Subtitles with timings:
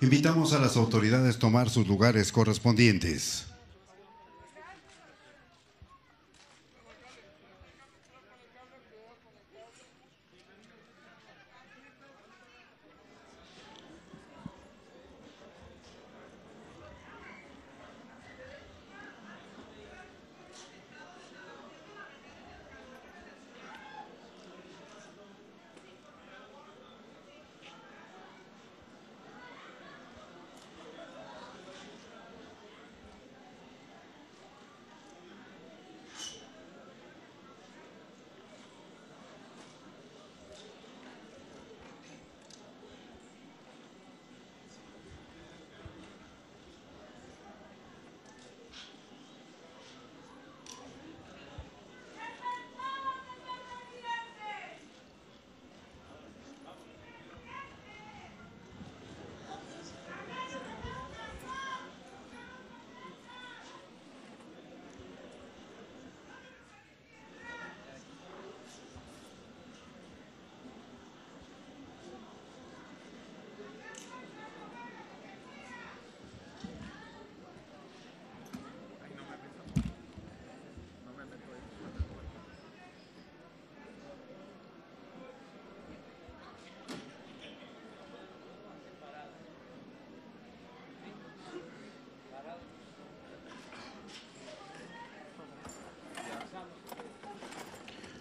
[0.00, 3.46] Invitamos a las autoridades a tomar sus lugares correspondientes.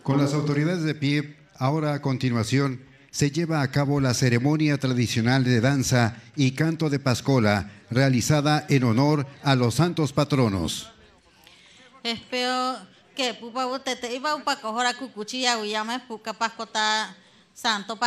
[0.07, 5.43] Con las autoridades de pie, ahora a continuación se lleva a cabo la ceremonia tradicional
[5.43, 10.89] de danza y canto de Pascola, realizada en honor a los santos patronos.
[12.03, 12.77] Espero
[13.17, 13.37] que
[14.13, 17.13] iba uyame puka paskota
[17.53, 17.99] santo.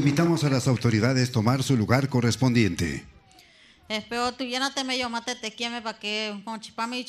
[0.00, 3.04] Invitamos a las autoridades a tomar su lugar correspondiente.
[3.86, 7.04] Espero tu llena te me yo mate te quieme pa que monchi pa mi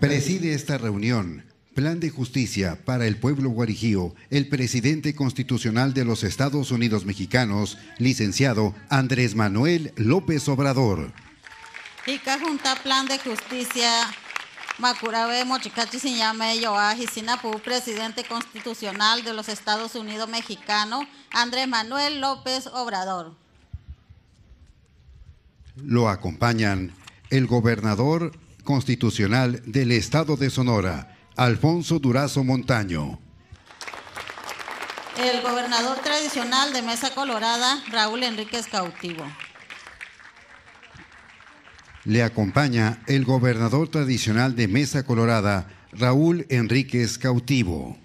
[0.00, 6.22] Preside esta reunión, Plan de Justicia para el Pueblo Guarijío, el presidente constitucional de los
[6.22, 11.12] Estados Unidos Mexicanos, licenciado Andrés Manuel López Obrador.
[12.06, 13.90] Y que junta plan de justicia
[14.78, 22.20] Macurabe Mochicachi sin llame Yoa Sinapu, presidente constitucional de los Estados Unidos Mexicanos, Andrés Manuel
[22.20, 23.34] López Obrador.
[25.74, 26.92] Lo acompañan
[27.30, 28.30] el gobernador
[28.68, 33.18] constitucional del Estado de Sonora, Alfonso Durazo Montaño.
[35.16, 39.24] El gobernador tradicional de Mesa Colorada, Raúl Enríquez Cautivo.
[42.04, 47.96] Le acompaña el gobernador tradicional de Mesa Colorada, Raúl Enríquez Cautivo.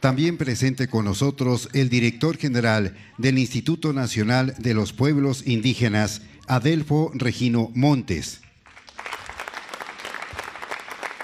[0.00, 7.10] También presente con nosotros el director general del Instituto Nacional de los Pueblos Indígenas, Adelfo
[7.14, 8.40] Regino Montes.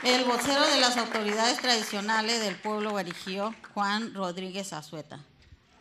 [0.02, 5.21] El vocero de las autoridades tradicionales del pueblo guarijío, Juan Rodríguez Azueta.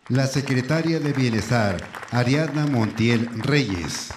[0.08, 4.12] La secretaria de Bienestar, Ariadna Montiel Reyes.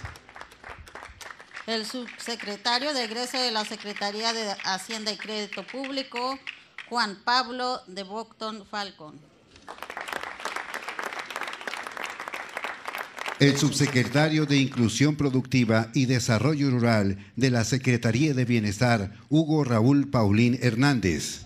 [1.66, 6.38] El subsecretario de egreso de la Secretaría de Hacienda y Crédito Público,
[6.88, 9.18] Juan Pablo de Bocton Falcon.
[13.40, 20.08] El subsecretario de Inclusión Productiva y Desarrollo Rural de la Secretaría de Bienestar, Hugo Raúl
[20.08, 21.42] Paulín Hernández.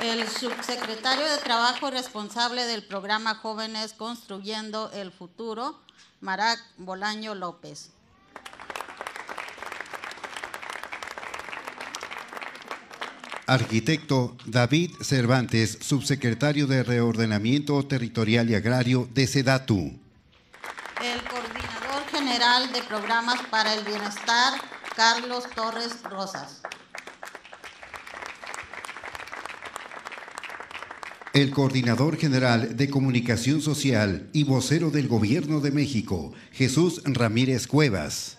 [0.00, 5.78] El subsecretario de Trabajo responsable del programa Jóvenes Construyendo el Futuro,
[6.20, 7.90] Marac Bolaño López.
[13.48, 19.96] Arquitecto David Cervantes, subsecretario de Reordenamiento Territorial y Agrario de SEDATU.
[21.00, 24.54] El coordinador general de programas para el bienestar,
[24.96, 26.62] Carlos Torres Rosas.
[31.32, 38.35] El coordinador general de Comunicación Social y vocero del Gobierno de México, Jesús Ramírez Cuevas.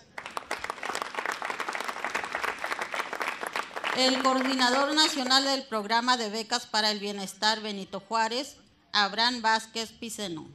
[3.98, 8.54] El coordinador nacional del programa de becas para el bienestar Benito Juárez,
[8.92, 10.46] Abraham Vázquez Piceno.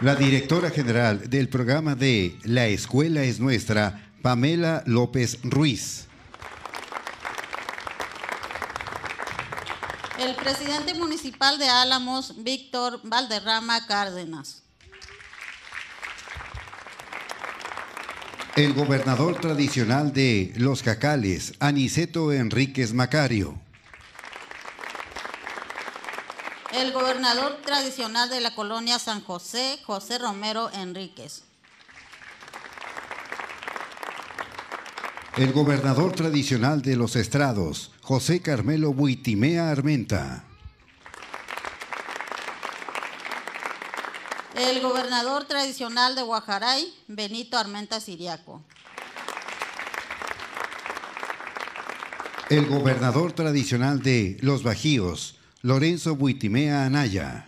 [0.00, 6.08] La directora general del programa de La Escuela es Nuestra, Pamela López Ruiz.
[10.18, 14.64] El presidente municipal de Álamos, Víctor Valderrama Cárdenas.
[18.54, 23.58] El gobernador tradicional de Los Cacales, Aniceto Enríquez Macario.
[26.70, 31.44] El gobernador tradicional de la colonia San José, José Romero Enríquez.
[35.38, 40.44] El gobernador tradicional de Los Estrados, José Carmelo Buitimea Armenta.
[44.62, 48.62] El gobernador tradicional de Guajaray, Benito Armenta Siriaco.
[52.48, 57.46] El gobernador tradicional de Los Bajíos, Lorenzo Buitimea Anaya.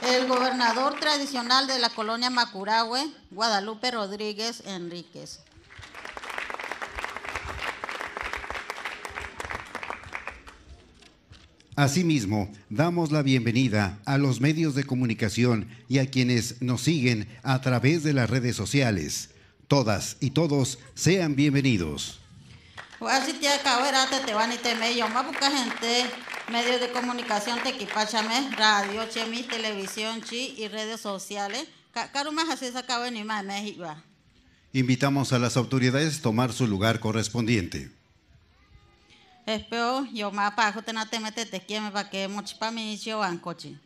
[0.00, 5.40] El gobernador tradicional de la colonia Macurahue, Guadalupe Rodríguez Enríquez.
[11.76, 17.60] Asimismo, damos la bienvenida a los medios de comunicación y a quienes nos siguen a
[17.60, 19.28] través de las redes sociales.
[19.68, 22.18] Todas y todos sean bienvenidos.
[26.50, 27.58] Medios de comunicación
[28.56, 31.68] radio, chemi, televisión, chi y redes sociales.
[34.72, 37.95] Invitamos a las autoridades a tomar su lugar correspondiente.
[39.46, 42.96] Espero yo más para te na te mete te quiere para que mucho para mí
[42.96, 43.85] yo coche.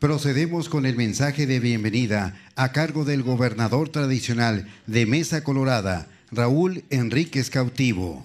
[0.00, 6.84] Procedemos con el mensaje de bienvenida a cargo del gobernador tradicional de Mesa Colorada, Raúl
[6.88, 8.24] Enríquez Cautivo.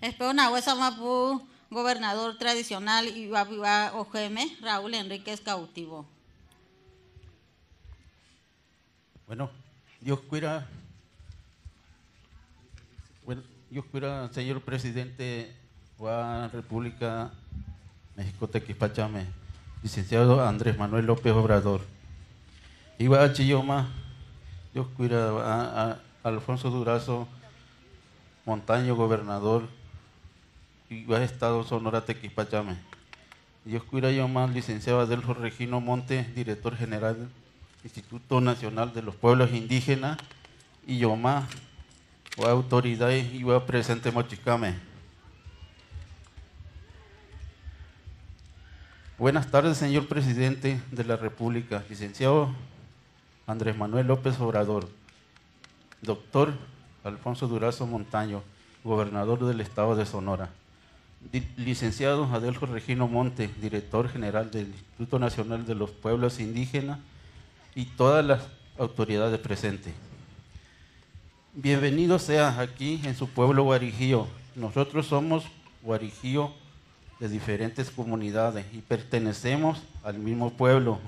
[0.00, 6.08] Espero una huesa mapu, gobernador tradicional y OGM, Raúl Enríquez Cautivo.
[9.26, 9.50] Bueno,
[10.00, 10.66] Dios cuida,
[13.26, 15.22] bueno, Dios cuida, señor presidente
[15.98, 17.32] de la República
[18.16, 19.39] México Tequipachame,
[19.82, 21.80] licenciado Andrés Manuel López Obrador.
[22.98, 23.88] Iba a Chiyoma,
[24.74, 27.26] Dios cuida a, Alfonso Durazo
[28.44, 29.62] Montaño, gobernador,
[30.90, 32.76] iba a Estado Sonora Tequipachame.
[33.64, 37.28] Dios cuida yo más, licenciado Adelfo Regino Monte, director general del
[37.84, 40.18] Instituto Nacional de los Pueblos Indígenas,
[40.86, 41.16] y yo
[42.44, 44.89] autoridad iba presente Mochicame.
[49.20, 52.54] Buenas tardes, señor presidente de la República, licenciado
[53.46, 54.88] Andrés Manuel López Obrador,
[56.00, 56.54] doctor
[57.04, 58.42] Alfonso Durazo Montaño,
[58.82, 60.48] gobernador del estado de Sonora,
[61.58, 66.98] licenciado Adeljo Regino Monte, director general del Instituto Nacional de los Pueblos Indígenas
[67.74, 68.40] y todas las
[68.78, 69.92] autoridades presentes.
[71.52, 74.26] Bienvenido sea aquí en su pueblo Guarijío.
[74.56, 75.44] Nosotros somos
[75.82, 76.54] Guarijío
[77.20, 80.98] de diferentes comunidades y pertenecemos al mismo pueblo.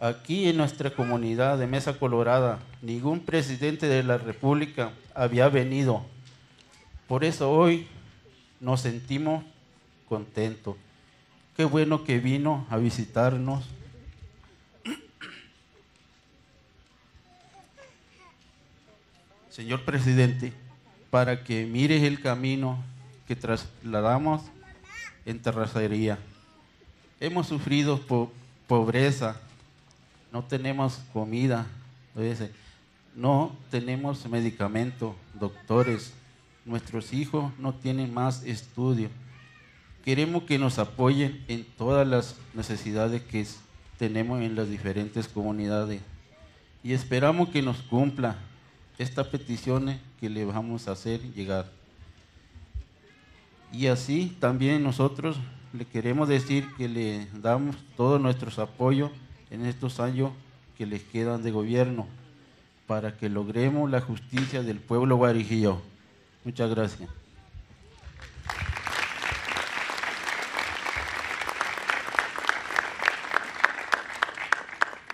[0.00, 6.04] Aquí en nuestra comunidad de Mesa Colorada, ningún presidente de la República había venido.
[7.08, 7.88] Por eso hoy
[8.60, 9.44] nos sentimos
[10.08, 10.76] contentos.
[11.56, 13.68] Qué bueno que vino a visitarnos.
[19.50, 20.52] Señor presidente,
[21.10, 22.82] para que mires el camino
[23.26, 24.42] que trasladamos
[25.24, 26.18] en terracería.
[27.20, 28.00] Hemos sufrido
[28.66, 29.36] pobreza,
[30.32, 31.66] no tenemos comida,
[33.14, 36.12] no tenemos medicamentos, doctores,
[36.64, 39.08] nuestros hijos no tienen más estudio.
[40.04, 43.46] Queremos que nos apoyen en todas las necesidades que
[43.98, 46.00] tenemos en las diferentes comunidades
[46.82, 48.36] y esperamos que nos cumpla
[48.98, 51.81] estas peticiones que le vamos a hacer llegar.
[53.72, 55.38] Y así también nosotros
[55.72, 59.10] le queremos decir que le damos todos nuestros apoyos
[59.50, 60.32] en estos años
[60.76, 62.06] que les quedan de gobierno
[62.86, 65.80] para que logremos la justicia del pueblo guarijío.
[66.44, 67.08] Muchas gracias.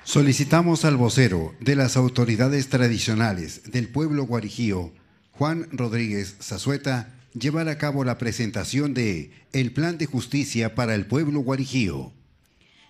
[0.02, 4.90] Solicitamos al vocero de las autoridades tradicionales del pueblo guarijío,
[5.32, 11.06] Juan Rodríguez Zazueta, llevar a cabo la presentación de el Plan de Justicia para el
[11.06, 12.12] Pueblo Guarijío.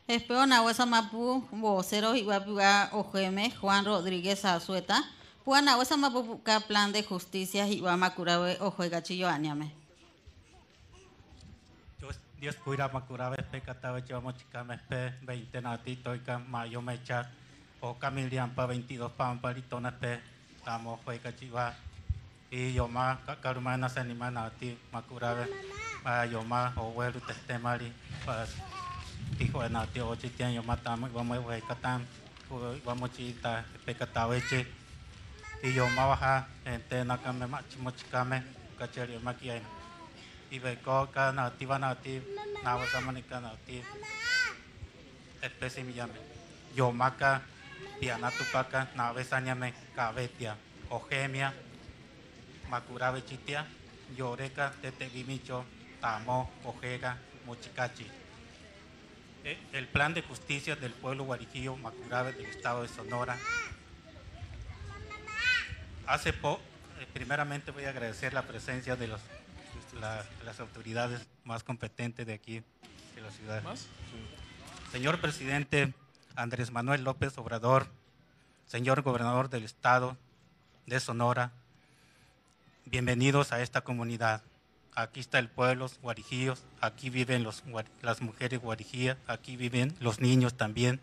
[0.07, 5.05] Espero Huesa Mapu, vocero Iwapua OGM, Juan Rodríguez Azueta,
[5.45, 9.73] Puana Huesa Mapu, Plan de Justicia Iwamacurabe Ojuegachillo Añame.
[12.41, 17.33] Dios cuida Macurabe, Pecatabe, Chivamochicame, Pe, 20 natito, y Mayo Mecha,
[17.81, 20.21] o Camilian, Pa 22 Pampalitones, Pe,
[20.65, 21.75] Tamo, Juegachiva.
[22.51, 25.47] Y yo más carumana se anima a ti macurabe
[26.03, 27.93] para yo más o vuelo testemari
[28.25, 28.47] para
[29.39, 32.07] hijo de nati o chitian yo matamos vamos a ver catán
[32.85, 34.67] vamos chita pecataweche
[35.63, 38.43] y yo más baja gente na kame machimo chikame
[38.79, 39.63] kacheri makiai
[40.51, 42.23] y ve ko ka nati va nati
[42.65, 43.83] na va samanika nati.
[45.43, 46.19] Especie mi llame
[46.75, 47.43] yo maca
[48.01, 50.57] piana tupaca na vesanyame kabetia
[50.91, 51.53] o gemia
[52.69, 53.67] Makurabe Chitia,
[54.17, 55.65] Yoreka, Tetevimicho,
[56.01, 58.07] Tamo, Ojega, Mochicachi.
[59.45, 63.37] E, el plan de justicia del pueblo guarijío Macurabe del estado de Sonora.
[66.07, 66.63] Hace poco,
[67.01, 69.21] eh, primeramente voy a agradecer la presencia de los,
[70.45, 72.63] las autoridades más competentes de aquí,
[73.15, 73.63] de la ciudad.
[74.91, 75.93] Señor presidente
[76.35, 77.89] Andrés Manuel López Obrador,
[78.67, 80.17] señor gobernador del estado
[80.87, 81.53] de Sonora,
[82.91, 84.43] bienvenidos a esta comunidad.
[84.95, 87.47] Aquí está el pueblo, guarijíos, aquí viven
[88.03, 90.99] las mujeres guarijías, aquí viven los niños también.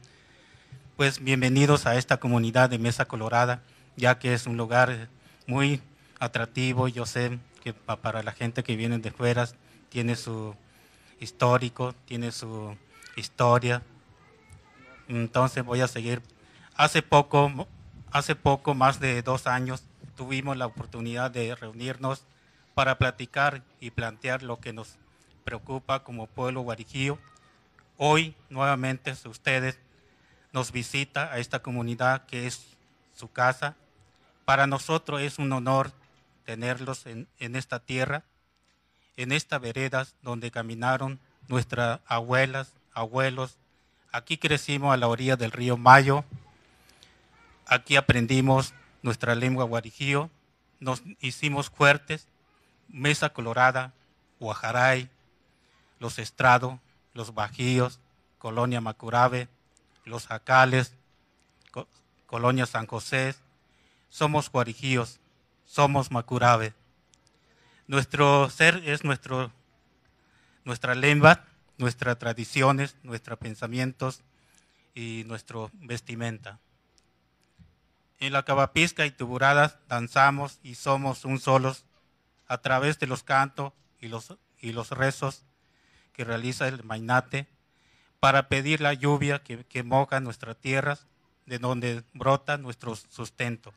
[0.98, 3.62] Pues bienvenidos a esta comunidad de Mesa Colorada,
[3.96, 5.10] ya que es un lugar
[5.46, 5.82] muy
[6.20, 6.88] atractivo.
[6.88, 9.48] Yo sé que para la gente que viene de fuera
[9.90, 10.56] tiene su
[11.20, 12.76] histórico, tiene su
[13.16, 13.84] historia.
[15.08, 16.22] Entonces voy a seguir.
[16.76, 17.68] Hace poco,
[18.12, 19.84] hace poco, más de dos años,
[20.16, 22.26] tuvimos la oportunidad de reunirnos
[22.74, 24.98] para platicar y plantear lo que nos
[25.44, 27.20] preocupa como pueblo guarijío,
[27.98, 29.80] Hoy nuevamente ustedes
[30.52, 32.66] nos visita a esta comunidad que es
[33.14, 33.78] su casa.
[34.44, 35.94] Para nosotros es un honor
[36.44, 38.24] tenerlos en, en esta tierra,
[39.16, 43.58] en estas veredas donde caminaron nuestras abuelas, abuelos.
[44.12, 46.26] Aquí crecimos a la orilla del río Mayo.
[47.66, 48.74] Aquí aprendimos
[49.06, 50.32] nuestra lengua guarijío.
[50.80, 52.28] Nos hicimos fuertes.
[52.88, 53.94] Mesa Colorada,
[54.40, 55.10] Guajaray,
[56.00, 56.80] Los Estrados,
[57.14, 58.00] Los Bajíos,
[58.40, 59.48] Colonia Macurabe,
[60.06, 60.96] Los Jacales,
[62.26, 63.36] Colonia San José.
[64.10, 65.20] Somos guarijíos,
[65.66, 66.74] somos Macurabe.
[67.88, 69.52] Nuestro ser es nuestro,
[70.64, 71.46] nuestra lengua,
[71.78, 74.24] nuestras tradiciones, nuestros pensamientos
[74.96, 76.60] y nuestra vestimenta.
[78.20, 81.86] En la Cavapisca y Tuburadas danzamos y somos un solos
[82.48, 85.44] a través de los cantos y los, y los rezos
[86.14, 87.48] que realiza el Mainate
[88.20, 91.08] para pedir la lluvia que, que moja nuestras tierras,
[91.46, 93.74] de donde brota nuestro sustento.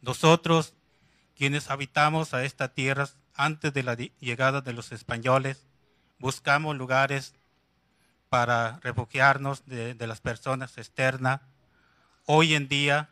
[0.00, 0.74] Nosotros,
[1.36, 5.64] quienes habitamos a estas tierras antes de la llegada de los españoles,
[6.18, 7.34] buscamos lugares
[8.28, 11.40] para refugiarnos de, las personas externas.
[12.26, 13.10] Hoy en día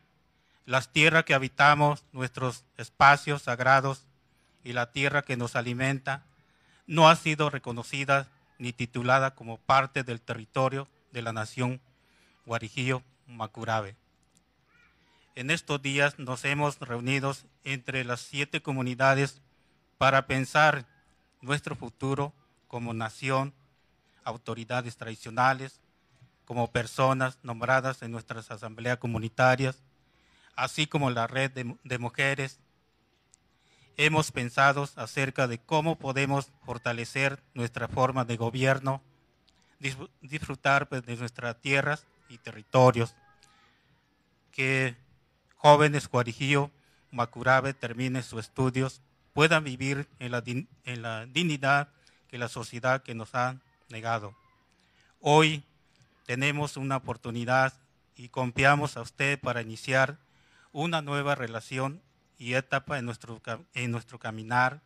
[0.64, 4.04] las tierras que habitamos, nuestros espacios sagrados
[4.64, 6.24] y la tierra que nos alimenta,
[6.86, 11.80] no ha sido reconocida ni titulada como parte del territorio de la nación
[12.46, 13.96] Guarijío Macurabe.
[15.36, 19.40] En estos días nos hemos reunido entre las siete comunidades
[19.98, 20.86] para pensar
[21.42, 22.32] nuestro futuro
[22.68, 23.54] como nación,
[24.26, 25.80] autoridades tradicionales,
[26.44, 29.82] como personas nombradas en nuestras asambleas comunitarias,
[30.54, 32.58] así como la red de, de mujeres,
[33.96, 39.00] hemos pensado acerca de cómo podemos fortalecer nuestra forma de gobierno,
[40.20, 43.14] disfrutar pues, de nuestras tierras y territorios,
[44.52, 44.96] que
[45.56, 46.70] jóvenes Guarijío,
[47.10, 49.00] Macurabe terminen sus estudios,
[49.32, 51.88] puedan vivir en la, en la dignidad
[52.28, 53.56] que la sociedad que nos ha
[53.88, 54.34] negado.
[55.20, 55.62] Hoy
[56.26, 57.72] tenemos una oportunidad
[58.16, 60.18] y confiamos a usted para iniciar
[60.72, 62.02] una nueva relación
[62.38, 63.40] y etapa en nuestro,
[63.74, 64.80] en nuestro caminar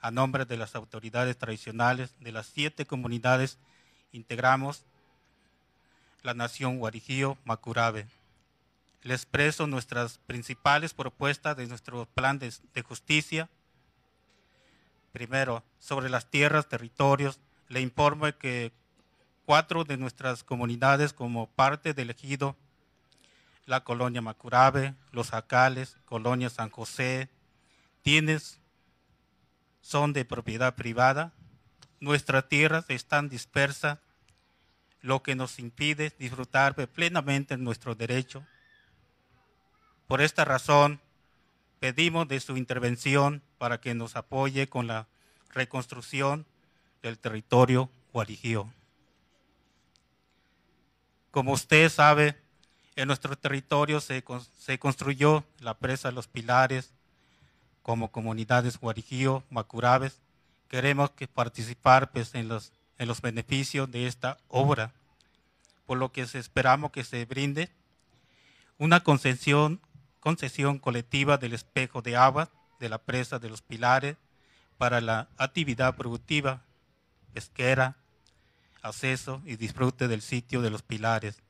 [0.00, 3.58] a nombre de las autoridades tradicionales de las siete comunidades
[4.12, 4.84] integramos
[6.22, 8.06] la nación Guarijío Macurabe.
[9.02, 13.48] Le expreso nuestras principales propuestas de nuestro plan de, de justicia.
[15.12, 18.72] Primero, sobre las tierras, territorios, le informo que
[19.44, 22.56] cuatro de nuestras comunidades como parte del ejido
[23.66, 27.30] la colonia Macurabe, Los Jacales, colonia San José,
[28.02, 28.60] tienes,
[29.80, 31.32] son de propiedad privada.
[32.00, 33.98] Nuestras tierras están dispersas,
[35.00, 38.44] lo que nos impide disfrutar plenamente nuestro derecho.
[40.06, 41.00] Por esta razón,
[41.80, 45.06] pedimos de su intervención para que nos apoye con la
[45.52, 46.46] reconstrucción
[47.08, 48.72] del territorio guarijío.
[51.30, 52.36] Como usted sabe,
[52.96, 54.24] en nuestro territorio se,
[54.58, 56.92] se construyó la presa de los Pilares
[57.82, 60.20] como comunidades Guarijío, Macurabes.
[60.68, 64.92] Queremos que participar pues, en, los, en los beneficios de esta obra,
[65.86, 67.70] por lo que esperamos que se brinde
[68.78, 69.80] una concesión,
[70.20, 72.48] concesión colectiva del espejo de agua
[72.80, 74.16] de la presa de los Pilares
[74.78, 76.62] para la actividad productiva,
[77.34, 77.96] pesquera,
[78.80, 81.44] acceso y disfrute del sitio de los Pilares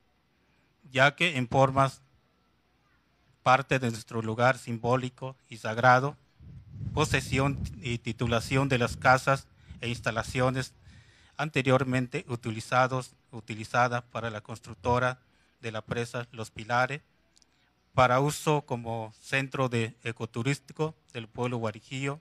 [0.94, 2.02] ya que en formas
[3.42, 6.16] parte de nuestro lugar simbólico y sagrado,
[6.94, 9.46] posesión y titulación de las casas
[9.80, 10.72] e instalaciones
[11.36, 15.18] anteriormente utilizados, utilizadas para la constructora
[15.60, 17.02] de la presa Los Pilares,
[17.92, 22.20] para uso como centro de ecoturístico del pueblo guarijío,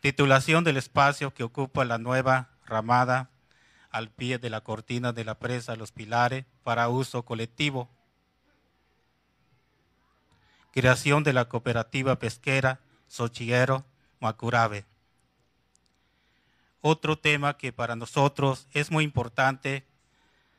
[0.00, 3.30] titulación del espacio que ocupa la nueva ramada
[3.90, 7.90] al pie de la cortina de la presa Los Pilares para uso colectivo.
[10.72, 13.84] Creación de la cooperativa pesquera Sochiguero
[14.20, 14.86] Macurabe.
[16.80, 19.84] Otro tema que para nosotros es muy importante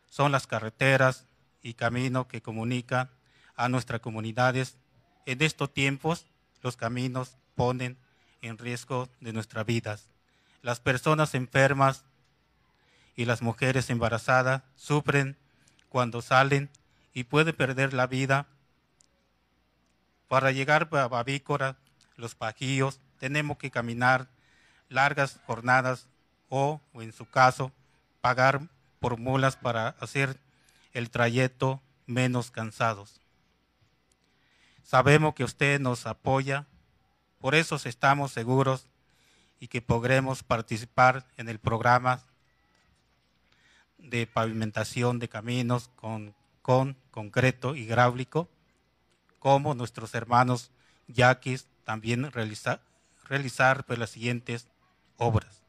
[0.07, 1.25] son las carreteras
[1.63, 3.09] y caminos que comunican
[3.55, 4.77] a nuestras comunidades.
[5.25, 6.27] En estos tiempos
[6.61, 7.97] los caminos ponen
[8.41, 10.07] en riesgo de nuestras vidas.
[10.61, 12.03] Las personas enfermas
[13.15, 15.37] y las mujeres embarazadas sufren
[15.89, 16.69] cuando salen
[17.13, 18.47] y pueden perder la vida.
[20.27, 21.77] Para llegar a Bavícora,
[22.15, 24.27] los Pajíos, tenemos que caminar
[24.89, 26.07] largas jornadas
[26.49, 27.71] o, en su caso,
[28.21, 28.61] pagar
[28.99, 30.39] por mulas para hacer
[30.93, 33.19] el trayecto menos cansados.
[34.83, 36.67] Sabemos que usted nos apoya,
[37.41, 38.85] por eso estamos seguros
[39.59, 42.21] y que podremos participar en el programa
[43.97, 48.47] de pavimentación de caminos con, con concreto hidráulico,
[49.39, 50.71] como nuestros hermanos
[51.07, 52.81] yaquis también realizar,
[53.27, 54.67] realizar pues, las siguientes
[55.17, 55.61] obras.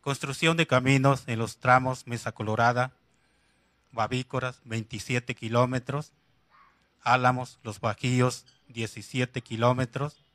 [0.00, 2.92] Construcción de caminos en los tramos Mesa Colorada,
[3.92, 6.12] Bavícoras, 27 kilómetros,
[7.02, 10.25] Álamos, Los Bajíos, 17 kilómetros,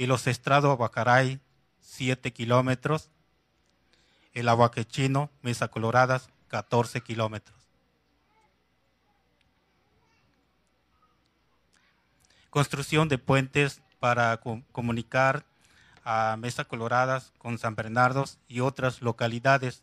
[0.00, 1.40] y los Estrados Aguacaray,
[1.82, 3.10] 7 kilómetros,
[4.32, 7.58] el Aguaquechino, Mesa Coloradas, 14 kilómetros.
[12.48, 14.40] Construcción de puentes para
[14.72, 15.44] comunicar
[16.02, 19.82] a Mesa Coloradas con San Bernardo y otras localidades.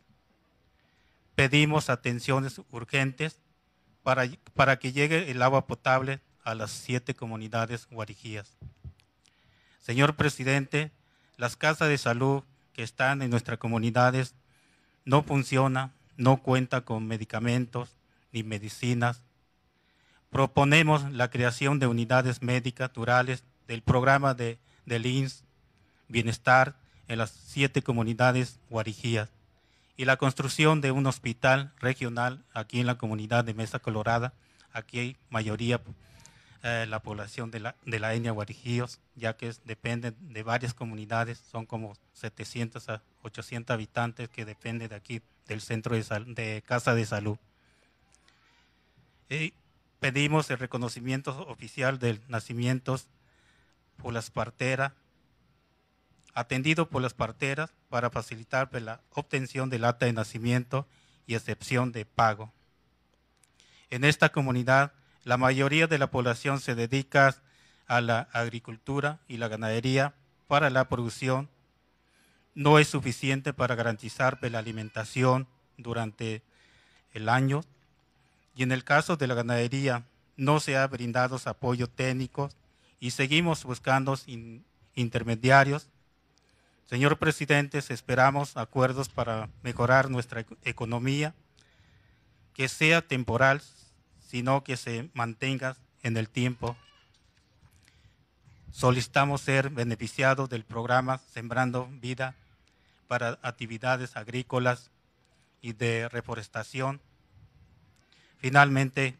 [1.35, 3.39] Pedimos atenciones urgentes
[4.01, 4.25] para,
[4.55, 8.57] para que llegue el agua potable a las siete comunidades guarijías.
[9.87, 10.91] Señor presidente,
[11.37, 14.35] las casas de salud que están en nuestras comunidades
[15.05, 17.95] no funcionan, no cuentan con medicamentos
[18.33, 19.23] ni medicinas.
[20.29, 25.45] Proponemos la creación de unidades médicas naturales del programa de, del INS
[26.09, 26.75] Bienestar
[27.07, 29.29] en las siete comunidades guarijías
[29.95, 34.33] y la construcción de un hospital regional aquí en la comunidad de Mesa Colorada.
[34.73, 35.79] Aquí hay mayoría
[36.69, 41.37] eh, la población de la, de la etnia guarijíos, ya que es, de varias comunidades,
[41.49, 46.03] son como 700 a 800 habitantes que dependen de aquí, del centro de,
[46.33, 47.37] de Casa de Salud.
[49.29, 49.53] Y
[50.01, 52.99] pedimos el reconocimiento oficial del nacimiento
[53.95, 54.91] por las parteras,
[56.33, 60.85] atendido por las parteras para facilitar pues, la obtención del acta de nacimiento
[61.27, 62.51] y excepción de pago.
[63.89, 64.91] En esta comunidad
[65.27, 67.35] la mayoría de la población se dedica
[67.85, 70.13] a la agricultura y la ganadería
[70.47, 71.49] para la producción.
[72.55, 76.43] No es suficiente para garantizar la alimentación durante
[77.11, 77.65] el año.
[78.55, 80.05] Y en el caso de la ganadería,
[80.37, 82.49] no se ha brindado apoyo técnico
[83.01, 84.17] y seguimos buscando
[84.95, 85.89] intermediarios.
[86.85, 91.35] Señor presidente, esperamos acuerdos para mejorar nuestra economía,
[92.53, 93.61] que sea temporal,
[94.27, 96.77] sino que se mantenga en el tiempo.
[98.71, 102.35] Solicitamos ser beneficiados del programa Sembrando Vida
[103.07, 104.91] para actividades agrícolas
[105.61, 106.99] y de reforestación.
[108.37, 109.15] Finalmente,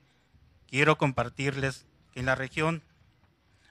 [0.70, 2.84] quiero compartirles que en la región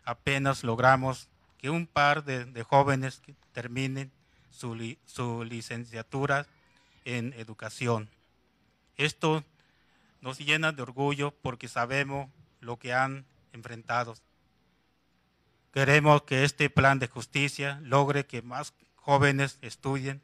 [0.04, 3.20] apenas logramos que un par de, jóvenes
[3.52, 4.10] terminen
[4.50, 6.46] su, su licenciatura
[7.04, 8.08] en educación.
[8.96, 9.44] Esto
[10.26, 14.16] nos llena de orgullo porque sabemos lo que han enfrentado.
[15.72, 20.20] Queremos que este plan de justicia logre que más jóvenes estudien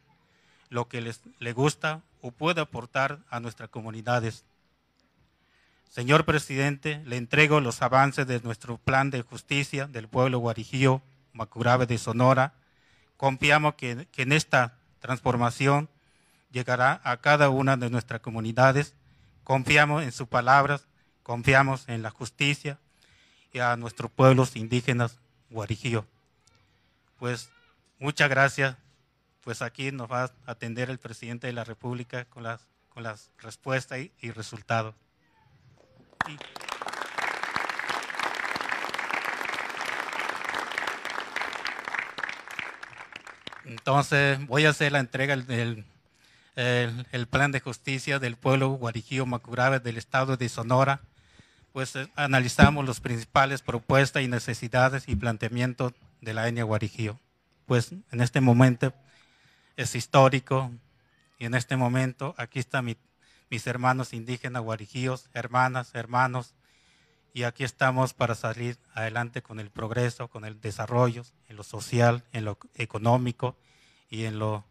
[0.70, 1.20] lo que les,
[1.54, 4.44] gusta o pueda aportar a nuestras comunidades.
[5.88, 11.00] Señor presidente, le entrego los avances de nuestro plan de justicia del pueblo guarijío,
[11.32, 12.54] Macurabe de Sonora.
[13.16, 15.88] Confiamos que en esta transformación
[16.50, 18.96] llegará a cada una de nuestras comunidades
[19.44, 20.87] Confiamos en sus palabras,
[21.22, 22.78] confiamos en la justicia
[23.52, 25.18] y a nuestros pueblos indígenas
[25.50, 26.07] guarijío.
[27.18, 27.50] Pues
[27.98, 28.76] muchas gracias.
[29.42, 33.31] Pues aquí nos va a atender el presidente de la República con las, con las
[33.38, 34.94] respuestas y, resultados.
[43.64, 45.85] Entonces voy a hacer la entrega del,
[46.56, 51.00] el, plan de justicia del pueblo guarijío Macurabe del estado de Sonora,
[51.72, 57.18] pues eh, analizamos las principales propuestas y necesidades y planteamientos de la etnia guarijío.
[57.66, 58.92] Pues en este momento
[59.76, 60.70] es histórico
[61.38, 62.94] y en este momento aquí están
[63.48, 66.54] mis hermanos indígenas guarijíos, hermanas, hermanos,
[67.34, 72.24] y aquí estamos para salir adelante con el progreso, con el desarrollo, en lo social,
[72.32, 73.56] en lo económico
[74.10, 74.66] y en lo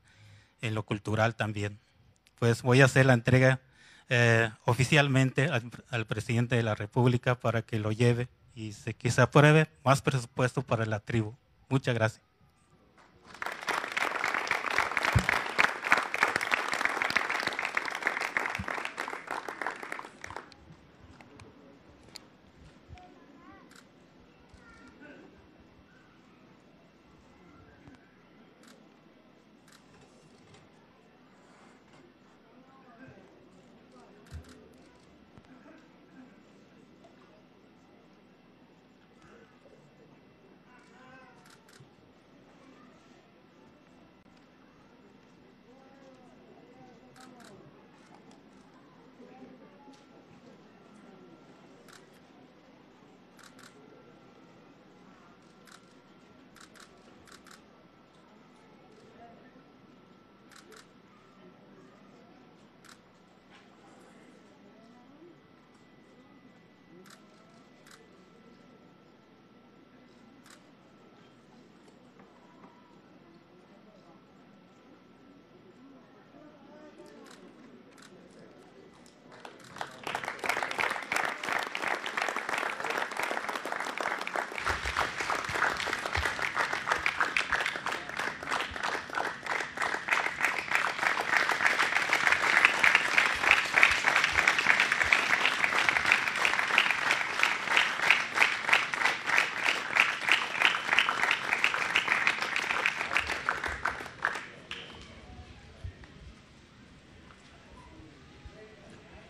[0.61, 1.79] en lo cultural también.
[2.39, 3.59] Pues voy a hacer la entrega
[4.09, 5.49] eh, oficialmente
[5.89, 10.01] al, presidente de la República para que lo lleve y se, que se apruebe más
[10.01, 11.35] presupuesto para la tribu.
[11.69, 12.30] Muchas gracias.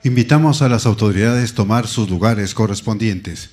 [0.03, 3.51] Invitamos a las autoridades a tomar sus lugares correspondientes.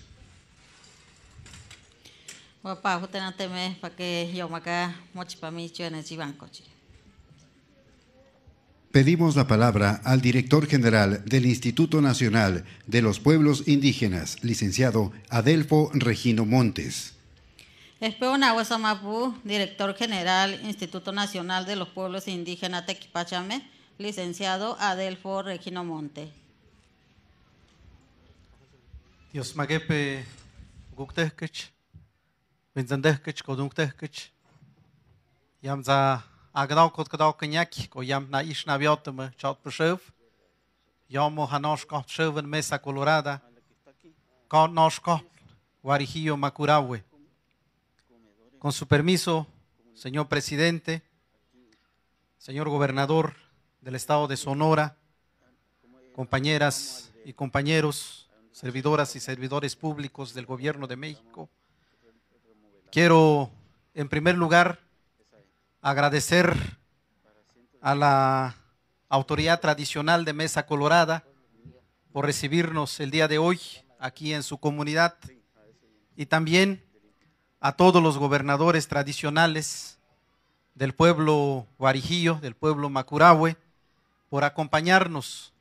[8.90, 15.90] Pedimos la palabra al director general del Instituto Nacional de los Pueblos Indígenas, licenciado Adelfo
[15.92, 17.12] Regino Montes.
[18.00, 26.37] Espeona Mapu, director general, Instituto Nacional de los Pueblos Indígenas Tequipachame, licenciado Adelfo Regino Monte.
[29.28, 30.24] Dios magepe
[30.96, 31.68] guktehkech,
[32.72, 34.30] vinzandehkech, koduktehkech,
[35.60, 36.22] yamza
[36.56, 40.00] agdau kot kadau kenyak, ko yam na ish na viotame chat beshev,
[41.12, 43.42] yamo hanosh sheven mesa colorada,
[44.48, 45.20] kot nosh kot,
[45.82, 46.38] warijillo.
[48.58, 49.46] Con su permiso,
[49.94, 51.02] señor presidente,
[52.38, 53.34] señor gobernador
[53.82, 54.96] del estado de Sonora,
[56.14, 58.27] compañeras y compañeros,
[58.58, 61.48] servidoras y servidores públicos del gobierno de México,
[62.90, 63.52] quiero
[63.94, 64.80] en primer lugar
[65.80, 66.56] agradecer
[67.80, 68.56] a la
[69.08, 71.24] autoridad tradicional de Mesa Colorada
[72.12, 73.60] por recibirnos el día de hoy
[74.00, 75.14] aquí en su comunidad
[76.16, 76.82] y también
[77.60, 80.00] a todos los gobernadores tradicionales
[80.74, 83.56] del pueblo Guarijillo, del pueblo Macurahue,
[84.28, 85.52] por acompañarnos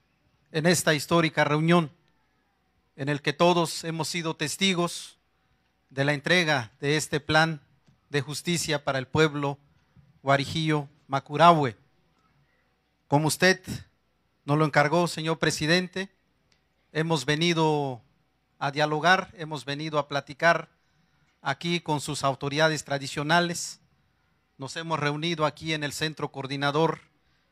[0.51, 1.91] en esta histórica reunión
[2.97, 5.19] en el que todos hemos sido testigos
[5.91, 7.61] de la entrega de este plan
[8.09, 9.59] de justicia para el pueblo
[10.23, 11.77] Guarijillo Macurahue.
[13.07, 13.61] Como usted
[14.45, 16.09] nos lo encargó, señor presidente,
[16.91, 18.01] hemos venido
[18.57, 20.67] a dialogar, hemos venido a platicar
[21.43, 23.79] aquí con sus autoridades tradicionales.
[24.57, 27.01] Nos hemos reunido aquí en el centro coordinador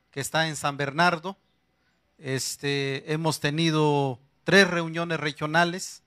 [0.10, 1.38] que está en San Bernardo.
[2.18, 6.04] Este, hemos tenido tres reuniones regionales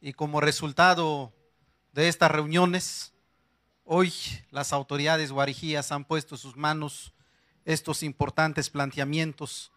[0.00, 1.34] y como resultado
[1.92, 3.12] de estas reuniones,
[3.84, 4.14] hoy
[4.50, 7.12] las autoridades guarijías han puesto en sus manos
[7.64, 9.72] estos importantes planteamientos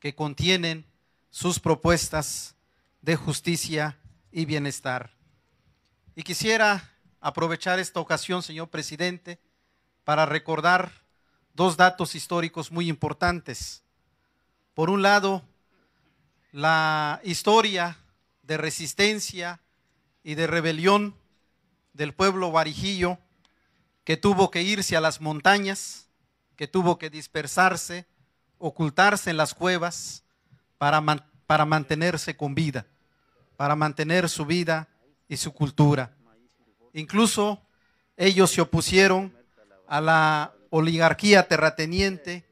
[0.00, 0.86] que contienen
[1.30, 2.56] sus propuestas
[3.02, 3.98] de justicia
[4.30, 5.14] y bienestar.
[6.16, 9.38] Y quisiera aprovechar esta ocasión, señor presidente,
[10.04, 10.90] para recordar
[11.52, 13.82] dos datos históricos muy importantes.
[14.72, 15.42] Por un lado,
[16.52, 17.96] la historia
[18.42, 19.60] de resistencia
[20.22, 21.16] y de rebelión
[21.94, 23.18] del pueblo guarijillo
[24.04, 26.08] que tuvo que irse a las montañas,
[26.56, 28.06] que tuvo que dispersarse,
[28.58, 30.24] ocultarse en las cuevas
[30.76, 31.02] para,
[31.46, 32.86] para mantenerse con vida,
[33.56, 34.88] para mantener su vida
[35.28, 36.14] y su cultura.
[36.92, 37.62] Incluso
[38.16, 39.34] ellos se opusieron
[39.88, 42.46] a la oligarquía terrateniente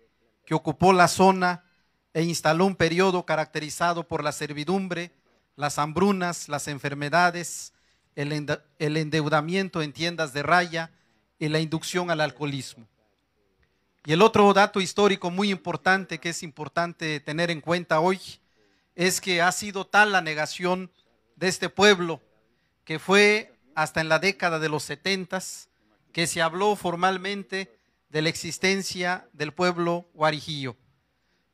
[0.46, 1.64] que ocupó la zona
[2.12, 5.12] e instaló un periodo caracterizado por la servidumbre,
[5.56, 7.72] las hambrunas, las enfermedades,
[8.16, 10.90] el endeudamiento en tiendas de raya
[11.38, 12.86] y la inducción al alcoholismo.
[14.06, 18.18] Y el otro dato histórico muy importante que es importante tener en cuenta hoy
[18.94, 20.90] es que ha sido tal la negación
[21.36, 22.20] de este pueblo
[22.84, 25.68] que fue hasta en la década de los setentas
[26.12, 30.76] que se habló formalmente de la existencia del pueblo guarijillo.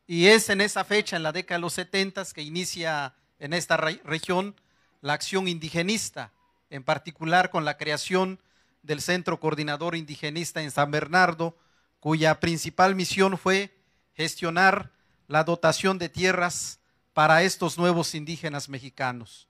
[0.07, 3.77] Y es en esa fecha, en la década de los setentas, que inicia en esta
[3.77, 4.55] región
[5.01, 6.33] la acción indigenista,
[6.71, 8.41] en particular con la creación
[8.83, 11.57] del Centro Coordinador Indigenista en San Bernardo,
[11.99, 13.75] cuya principal misión fue
[14.15, 14.93] gestionar
[15.27, 16.79] la dotación de tierras
[17.13, 19.49] para estos nuevos indígenas mexicanos.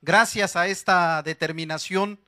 [0.00, 2.18] Gracias a esta determinación,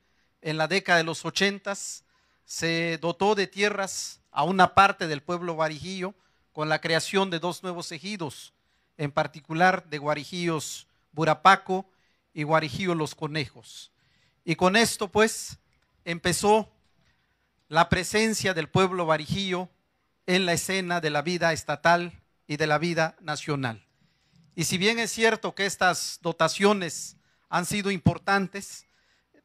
[0.42, 2.04] en la década de los ochentas,
[2.44, 6.14] se dotó de tierras a una parte del pueblo guarijillo
[6.54, 8.54] con la creación de dos nuevos ejidos,
[8.96, 11.84] en particular de Guarijillos Burapaco
[12.32, 13.92] y Guarijillo Los Conejos.
[14.42, 15.58] Y con esto, pues,
[16.06, 16.72] empezó
[17.68, 19.68] la presencia del pueblo guarijillo
[20.24, 23.84] en la escena de la vida estatal y de la vida nacional.
[24.54, 27.16] Y si bien es cierto que estas dotaciones
[27.54, 28.84] han sido importantes.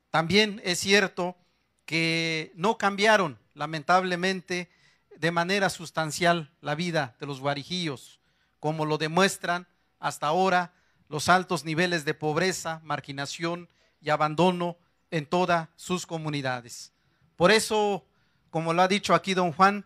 [0.09, 1.37] También es cierto
[1.85, 4.67] que no cambiaron, lamentablemente,
[5.19, 8.21] de manera sustancial la vida de los guarijillos,
[8.61, 9.67] como lo demuestran
[9.99, 10.73] hasta ahora
[11.09, 13.67] los altos niveles de pobreza, marginación
[13.99, 14.77] y abandono
[15.11, 16.93] en todas sus comunidades.
[17.35, 18.05] Por eso,
[18.49, 19.85] como lo ha dicho aquí don Juan,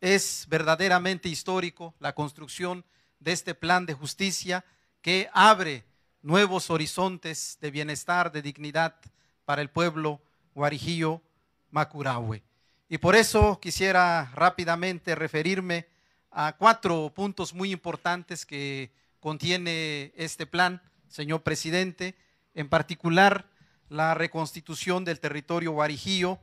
[0.00, 2.84] es verdaderamente histórico la construcción
[3.20, 4.64] de este plan de justicia
[5.00, 5.84] que abre
[6.22, 8.96] nuevos horizontes de bienestar, de dignidad
[9.44, 10.20] para el pueblo
[10.54, 11.22] guarijillo
[11.70, 12.42] Macurahue.
[12.92, 15.86] Y por eso quisiera rápidamente referirme
[16.30, 22.14] a cuatro puntos muy importantes que contiene este plan, señor presidente,
[22.54, 23.46] en particular
[23.88, 26.38] la reconstitución del territorio guarijío,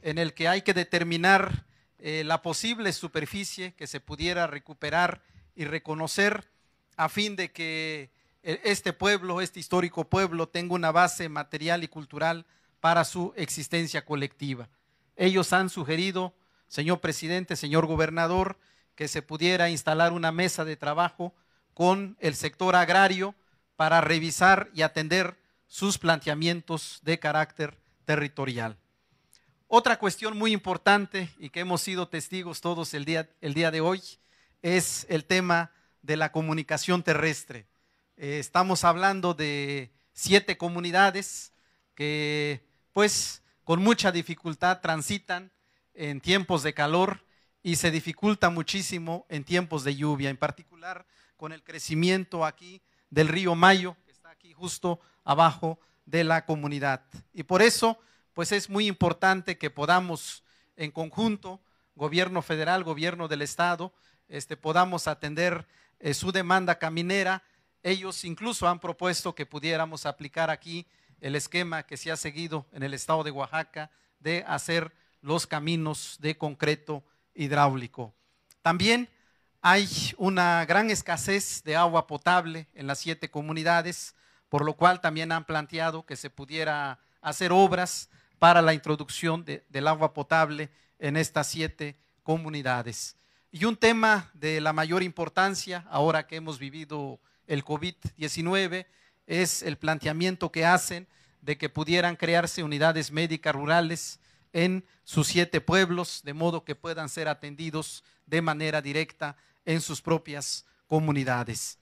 [0.00, 1.66] en el que hay que determinar
[1.98, 5.20] eh, la posible superficie que se pudiera recuperar
[5.54, 6.48] y reconocer
[6.96, 8.08] a fin de que
[8.42, 12.46] eh, este pueblo, este histórico pueblo, tenga una base material y cultural
[12.80, 14.70] para su existencia colectiva.
[15.20, 16.32] Ellos han sugerido,
[16.66, 18.58] señor presidente, señor gobernador,
[18.94, 21.34] que se pudiera instalar una mesa de trabajo
[21.74, 23.34] con el sector agrario
[23.76, 28.78] para revisar y atender sus planteamientos de carácter territorial.
[29.68, 33.82] Otra cuestión muy importante y que hemos sido testigos todos el día, el día de
[33.82, 34.02] hoy
[34.62, 37.66] es el tema de la comunicación terrestre.
[38.16, 41.52] Eh, estamos hablando de siete comunidades
[41.94, 42.64] que
[42.94, 45.52] pues con mucha dificultad transitan
[45.94, 47.24] en tiempos de calor
[47.62, 51.06] y se dificulta muchísimo en tiempos de lluvia, en particular
[51.36, 57.04] con el crecimiento aquí del río Mayo, que está aquí justo abajo de la comunidad.
[57.32, 57.96] Y por eso,
[58.32, 60.42] pues es muy importante que podamos
[60.74, 61.60] en conjunto,
[61.94, 63.94] gobierno federal, gobierno del estado,
[64.26, 65.68] este, podamos atender
[66.00, 67.44] eh, su demanda caminera.
[67.84, 70.88] Ellos incluso han propuesto que pudiéramos aplicar aquí
[71.20, 76.16] el esquema que se ha seguido en el estado de Oaxaca de hacer los caminos
[76.20, 77.04] de concreto
[77.34, 78.14] hidráulico.
[78.62, 79.08] También
[79.62, 84.14] hay una gran escasez de agua potable en las siete comunidades,
[84.48, 88.08] por lo cual también han planteado que se pudiera hacer obras
[88.38, 93.16] para la introducción del agua potable en estas siete comunidades.
[93.52, 98.86] Y un tema de la mayor importancia, ahora que hemos vivido el COVID-19,
[99.30, 101.06] es el planteamiento que hacen
[101.40, 104.18] de que pudieran crearse unidades médicas rurales
[104.52, 110.02] en sus siete pueblos, de modo que puedan ser atendidos de manera directa en sus
[110.02, 111.78] propias comunidades.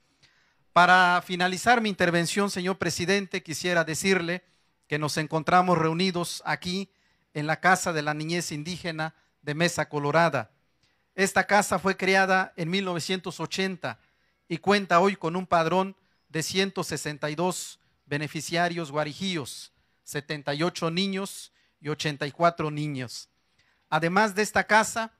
[0.73, 4.43] Para finalizar mi intervención, señor presidente, quisiera decirle
[4.87, 6.91] que nos encontramos reunidos aquí
[7.33, 10.51] en la Casa de la Niñez Indígena de Mesa Colorada.
[11.15, 13.99] Esta casa fue creada en 1980
[14.47, 15.95] y cuenta hoy con un padrón
[16.29, 19.73] de 162 beneficiarios guarijíos,
[20.03, 21.51] 78 niños
[21.81, 23.29] y 84 niños.
[23.89, 25.11] Además de esta casa,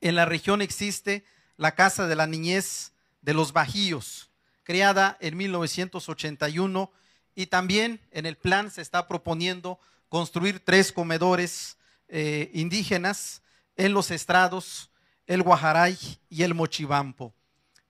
[0.00, 1.24] en la región existe
[1.56, 4.30] la Casa de la Niñez de los Bajíos,
[4.64, 6.92] creada en 1981
[7.34, 9.78] y también en el plan se está proponiendo
[10.08, 11.78] construir tres comedores
[12.08, 13.42] eh, indígenas
[13.76, 14.90] en los estrados,
[15.26, 15.96] el Guajaray
[16.28, 17.32] y el Mochibampo.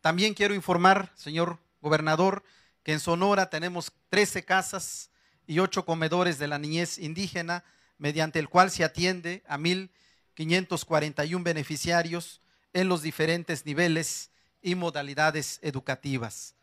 [0.00, 2.42] También quiero informar, señor gobernador,
[2.82, 5.10] que en Sonora tenemos 13 casas
[5.46, 7.64] y 8 comedores de la niñez indígena,
[7.98, 12.40] mediante el cual se atiende a 1.541 beneficiarios
[12.72, 14.30] en los diferentes niveles
[14.62, 16.54] y modalidades educativas.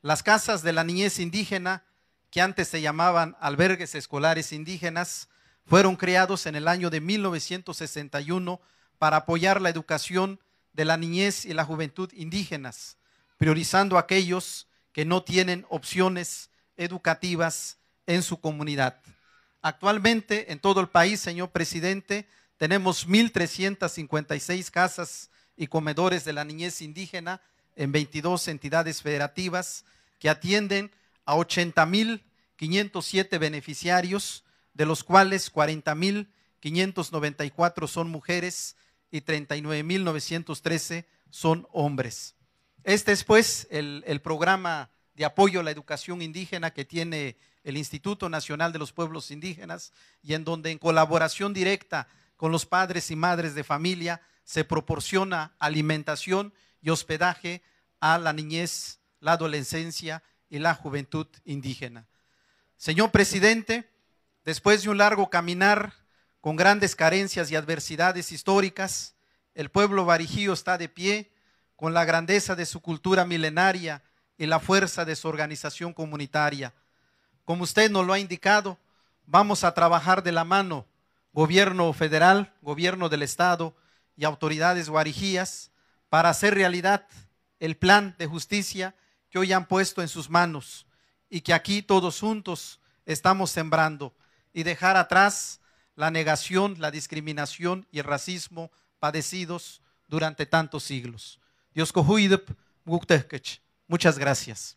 [0.00, 1.84] Las casas de la niñez indígena,
[2.30, 5.28] que antes se llamaban albergues escolares indígenas,
[5.66, 8.60] fueron creados en el año de 1961
[8.98, 10.40] para apoyar la educación
[10.72, 12.96] de la niñez y la juventud indígenas,
[13.36, 14.67] priorizando a aquellos
[14.98, 17.78] que no tienen opciones educativas
[18.08, 19.00] en su comunidad.
[19.62, 22.26] Actualmente en todo el país, señor presidente,
[22.56, 27.40] tenemos 1.356 casas y comedores de la niñez indígena
[27.76, 29.84] en 22 entidades federativas
[30.18, 30.90] que atienden
[31.24, 34.42] a 80.507 beneficiarios,
[34.74, 38.74] de los cuales 40.594 son mujeres
[39.12, 42.34] y 39.913 son hombres.
[42.84, 47.76] Este es pues el, el programa de apoyo a la educación indígena que tiene el
[47.76, 53.10] Instituto Nacional de los Pueblos Indígenas y en donde en colaboración directa con los padres
[53.10, 57.62] y madres de familia se proporciona alimentación y hospedaje
[58.00, 62.06] a la niñez, la adolescencia y la juventud indígena.
[62.76, 63.90] Señor presidente,
[64.44, 65.92] después de un largo caminar
[66.40, 69.16] con grandes carencias y adversidades históricas,
[69.54, 71.32] el pueblo varijío está de pie
[71.78, 74.02] con la grandeza de su cultura milenaria
[74.36, 76.74] y la fuerza de su organización comunitaria.
[77.44, 78.76] Como usted nos lo ha indicado,
[79.26, 80.86] vamos a trabajar de la mano,
[81.32, 83.76] gobierno federal, gobierno del estado,
[84.16, 85.70] y autoridades guarijías
[86.08, 87.06] para hacer realidad
[87.60, 88.96] el plan de justicia
[89.30, 90.84] que hoy han puesto en sus manos
[91.30, 94.12] y que aquí todos juntos estamos sembrando
[94.52, 95.60] y dejar atrás
[95.94, 101.38] la negación, la discriminación y el racismo padecidos durante tantos siglos.
[101.78, 101.92] Dios
[103.86, 104.76] Muchas gracias.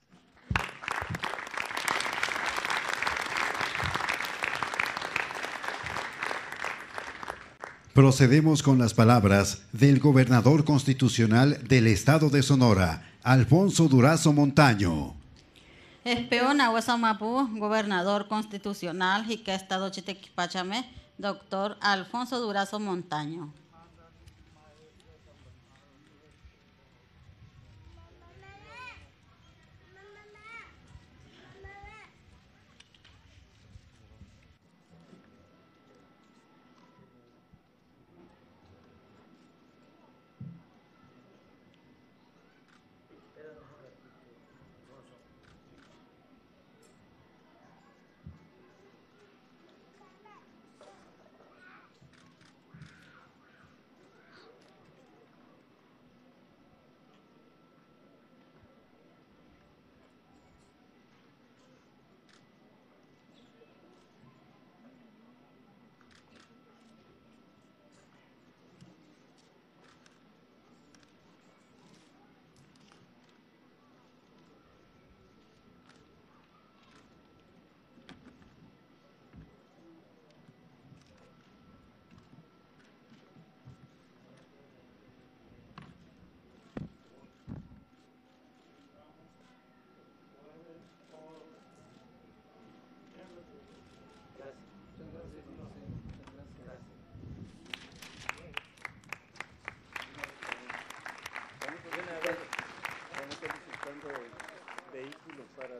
[7.95, 15.15] Procedemos con las palabras del gobernador constitucional del estado de Sonora, Alfonso Durazo Montaño.
[16.03, 20.87] Espeón Aguasamapu, gobernador constitucional y que estado Chitequipachame,
[21.17, 23.51] doctor Alfonso Durazo Montaño.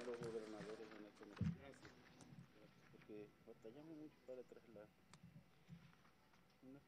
[0.02, 1.92] Para los gobernadores en la congregación.
[2.92, 4.88] Porque batallamos mucho para trasladar.
[6.64, 6.82] Una.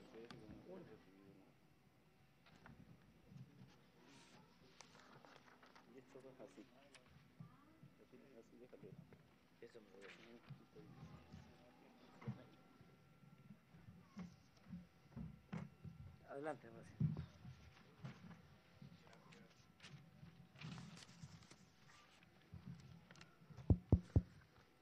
[0.00, 0.30] Ustedes
[0.66, 1.52] no han recibido nada.
[5.92, 6.64] Y esto es así.
[8.00, 8.88] Así, así déjalo.
[9.60, 10.10] Eso me voy a
[16.30, 17.09] Adelante, Marcia.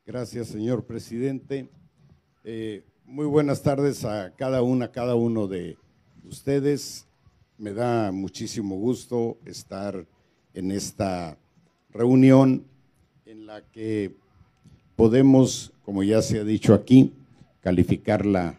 [0.09, 1.69] Gracias, señor presidente.
[2.43, 5.77] Eh, muy buenas tardes a cada una, cada uno de
[6.27, 7.07] ustedes.
[7.59, 10.07] Me da muchísimo gusto estar
[10.55, 11.37] en esta
[11.91, 12.65] reunión
[13.27, 14.15] en la que
[14.97, 17.13] podemos, como ya se ha dicho aquí,
[17.61, 18.59] calificarla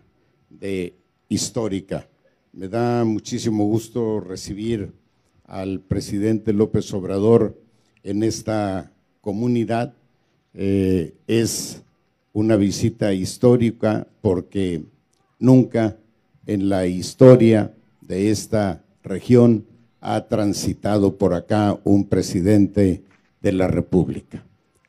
[0.51, 0.93] de
[1.29, 2.07] histórica.
[2.53, 4.93] Me da muchísimo gusto recibir
[5.45, 7.59] al presidente López Obrador
[8.03, 8.91] en esta
[9.21, 9.95] comunidad
[10.53, 11.83] eh, es
[12.33, 14.83] una visita histórica porque
[15.39, 15.97] nunca
[16.45, 19.65] en la historia de esta región
[20.01, 23.03] ha transitado por acá un presidente
[23.41, 24.45] de la República.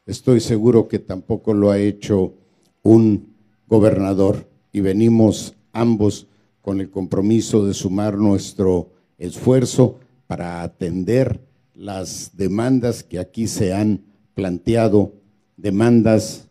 [0.07, 2.35] Estoy seguro que tampoco lo ha hecho
[2.83, 3.35] un
[3.69, 6.27] gobernador y venimos ambos
[6.63, 11.41] con el compromiso de sumar nuestro esfuerzo para atender
[11.75, 14.03] las demandas que aquí se han
[14.35, 15.20] planteado
[15.61, 16.49] demandas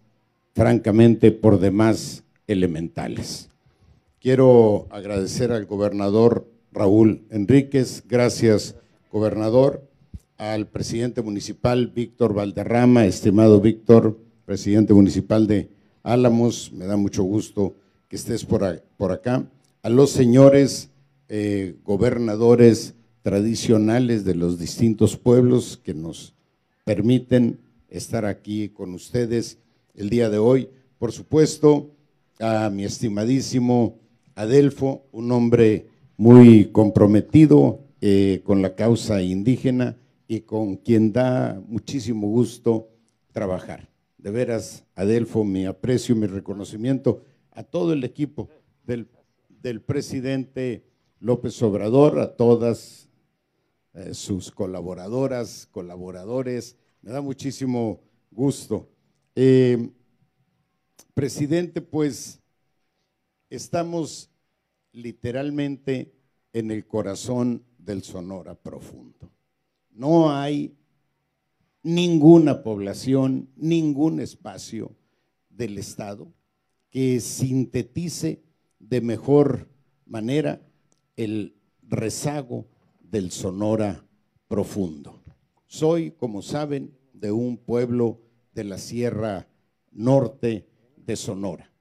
[0.53, 3.49] francamente por demás elementales.
[4.19, 8.75] Quiero agradecer al gobernador Raúl Enríquez, gracias
[9.11, 9.87] gobernador,
[10.37, 15.69] al presidente municipal Víctor Valderrama, estimado Víctor, presidente municipal de
[16.03, 17.75] Álamos, me da mucho gusto
[18.07, 18.63] que estés por,
[19.11, 19.45] acá,
[19.83, 20.89] a los señores
[21.27, 26.33] eh, gobernadores tradicionales de los distintos pueblos que nos
[26.85, 27.59] permiten
[27.89, 29.57] estar aquí con ustedes
[29.95, 30.69] el día de hoy.
[30.97, 31.91] Por supuesto,
[32.39, 33.99] a mi estimadísimo
[34.35, 42.27] Adelfo, un hombre muy comprometido eh, con la causa indígena y con quien da muchísimo
[42.27, 42.89] gusto
[43.33, 43.89] trabajar.
[44.17, 48.49] De veras, Adelfo, mi aprecio, mi reconocimiento a todo el equipo
[48.85, 50.85] del, presidente
[51.19, 53.09] López Obrador, a todas
[53.93, 58.89] eh, sus colaboradoras, colaboradores, me da muchísimo gusto.
[59.35, 59.89] Eh,
[61.13, 62.39] presidente, pues
[63.49, 64.29] estamos
[64.91, 66.13] literalmente
[66.53, 69.31] en el corazón del Sonora profundo.
[69.91, 70.75] No hay
[71.83, 74.95] ninguna población, ningún espacio
[75.49, 76.31] del Estado
[76.89, 78.43] que sintetice
[78.79, 79.69] de mejor
[80.05, 80.61] manera
[81.15, 82.67] el rezago
[82.99, 84.05] del Sonora
[84.47, 85.18] profundo.
[85.71, 88.19] Soy, como saben, de un pueblo
[88.55, 89.47] de la Sierra
[89.91, 90.65] Norte
[90.97, 91.71] de Sonora.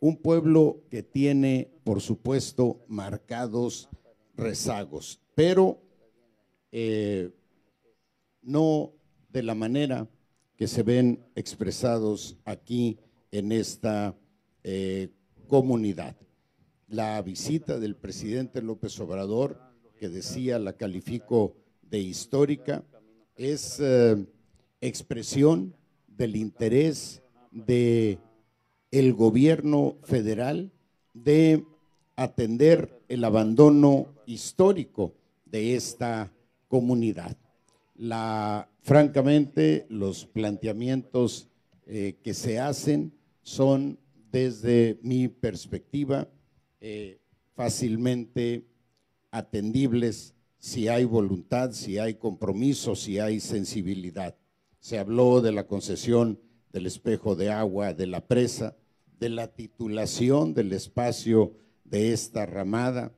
[0.00, 3.90] Un pueblo que tiene, por supuesto, marcados
[4.34, 5.78] rezagos, pero
[6.72, 7.32] eh,
[8.40, 8.92] no
[9.28, 10.08] de la manera
[10.56, 12.98] que se ven expresados aquí
[13.30, 14.16] en esta
[14.62, 15.10] eh,
[15.48, 16.16] comunidad.
[16.88, 19.60] La visita del presidente López Obrador,
[19.98, 21.56] que decía, la califico
[21.94, 22.84] sumamente histórica,
[23.36, 24.24] es eh,
[24.80, 25.74] expresión
[26.06, 28.18] del interés de
[28.90, 30.70] el gobierno federal
[31.12, 31.64] de
[32.16, 35.14] atender el abandono histórico
[35.44, 36.32] de esta
[36.68, 37.36] comunidad.
[37.96, 41.48] La, francamente, los planteamientos
[41.86, 43.12] eh, que se hacen
[43.42, 43.98] son,
[44.30, 46.28] desde mi perspectiva,
[46.80, 47.18] eh,
[47.54, 48.64] fácilmente
[49.30, 50.33] atendibles
[50.64, 54.34] si hay voluntad, si hay compromiso, si hay sensibilidad.
[54.80, 56.40] Se habló de la concesión
[56.72, 58.74] del espejo de agua de la presa,
[59.20, 61.52] de la titulación del espacio
[61.84, 63.12] de esta ramada,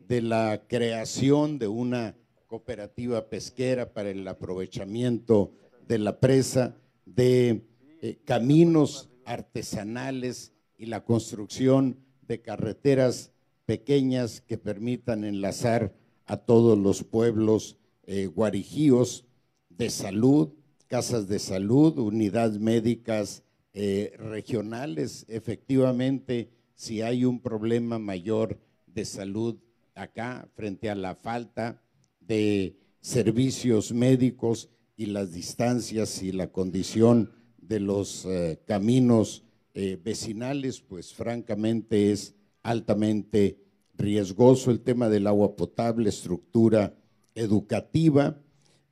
[0.00, 2.16] de la creación de una
[2.48, 5.52] cooperativa pesquera para el aprovechamiento
[5.86, 6.74] de la presa,
[7.06, 7.62] de
[8.02, 13.30] eh, caminos artesanales y la construcción de carreteras
[13.66, 15.94] pequeñas que permitan enlazar
[16.28, 17.76] a todos los pueblos
[18.06, 19.24] eh, guarijíos
[19.70, 20.50] de salud,
[20.86, 25.24] casas de salud, unidades médicas eh, regionales.
[25.28, 29.56] Efectivamente, si hay un problema mayor de salud
[29.94, 31.82] acá frente a la falta
[32.20, 40.80] de servicios médicos y las distancias y la condición de los eh, caminos eh, vecinales,
[40.80, 43.67] pues francamente es altamente
[43.98, 46.94] riesgoso el tema del agua potable, estructura
[47.34, 48.40] educativa,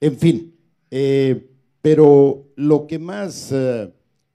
[0.01, 0.55] en fin.
[0.91, 1.49] Eh,
[1.81, 3.55] pero lo que más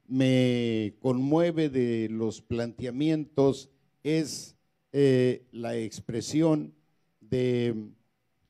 [0.07, 3.69] me conmueve de los planteamientos
[4.03, 4.55] es
[4.93, 6.73] la expresión
[7.19, 7.91] de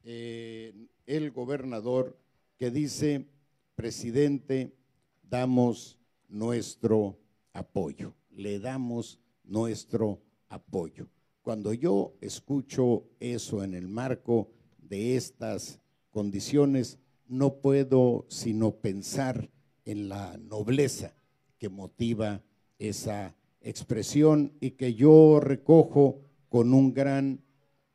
[0.04, 2.18] el gobernador
[2.58, 3.28] que dice,
[3.76, 4.76] presidente,
[5.24, 5.98] damos
[6.30, 7.18] nuestro
[7.54, 11.08] apoyo, le damos nuestro apoyo.
[11.42, 15.80] Cuando yo escucho eso en el marco de estas
[16.12, 19.50] condiciones, no puedo sino pensar
[19.86, 21.16] en la nobleza
[21.58, 22.44] que motiva
[22.78, 26.20] esa expresión y que yo recojo
[26.50, 27.42] con un gran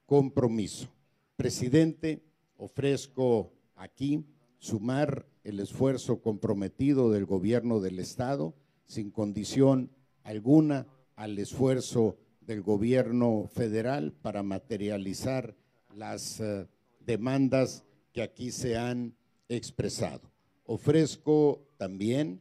[0.07, 0.89] compromiso.
[1.37, 2.23] Presidente,
[2.57, 4.25] ofrezco aquí
[4.59, 8.55] sumar el esfuerzo comprometido del gobierno del Estado
[8.87, 9.91] sin condición
[10.25, 12.17] alguna al esfuerzo
[12.47, 15.55] del gobierno federal para materializar
[15.95, 16.67] las eh,
[17.01, 19.17] demandas que aquí se han
[19.49, 20.31] expresado.
[20.65, 22.41] Ofrezco también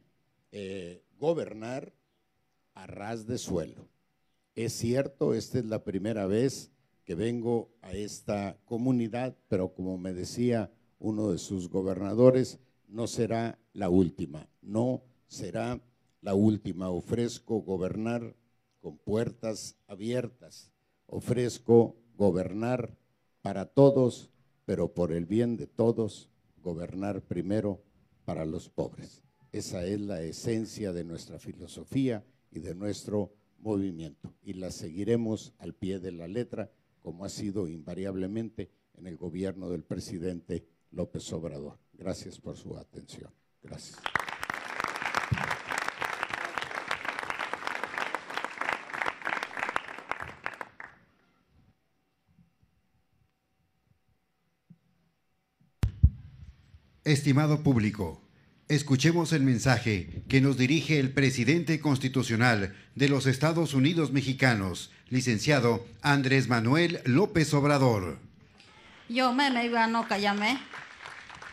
[0.52, 1.92] eh, gobernar
[2.74, 3.88] a ras de suelo.
[4.54, 6.70] Es cierto, esta es la primera vez
[7.04, 13.58] que vengo a esta comunidad, pero como me decía uno de sus gobernadores, no será
[13.72, 15.80] la última, no será
[16.20, 16.88] la última.
[16.90, 18.34] Ofrezco gobernar
[18.86, 20.70] con puertas abiertas,
[21.06, 22.96] ofrezco gobernar
[23.42, 24.30] para todos,
[24.64, 26.30] pero por el bien de todos,
[26.62, 27.82] gobernar primero
[28.24, 29.24] para los pobres.
[29.50, 35.74] Esa es la esencia de nuestra filosofía y de nuestro movimiento y la seguiremos al
[35.74, 36.70] pie de la letra
[37.02, 41.76] como ha sido invariablemente en el gobierno del presidente López Obrador.
[41.92, 43.32] Gracias por su atención.
[43.64, 43.98] Gracias.
[57.06, 58.20] Estimado público,
[58.66, 65.86] escuchemos el mensaje que nos dirige el presidente constitucional de los Estados Unidos mexicanos, licenciado
[66.02, 68.18] Andrés Manuel López Obrador.
[69.08, 70.58] Yo me me iba no callame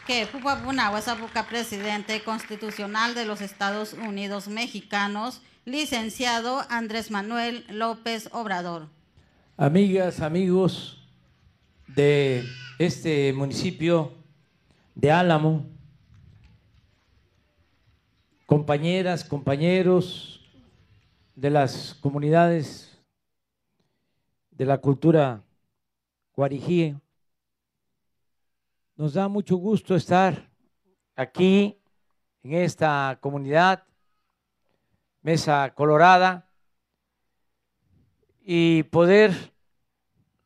[0.08, 8.90] que Pupapuna Huesapuca, presidente constitucional de los Estados Unidos mexicanos, licenciado Andrés Manuel López Obrador.
[9.58, 10.98] Amigas, amigos
[11.86, 12.44] de
[12.80, 14.23] este municipio
[14.96, 15.66] de Álamo,
[18.46, 20.40] compañeras, compañeros
[21.36, 23.02] de las comunidades
[24.52, 25.44] de la cultura
[26.36, 26.96] guarijí,
[28.96, 30.48] nos da mucho gusto estar
[31.16, 31.76] aquí
[32.44, 33.84] en esta comunidad,
[35.24, 36.48] Mesa Colorada,
[38.46, 39.54] y poder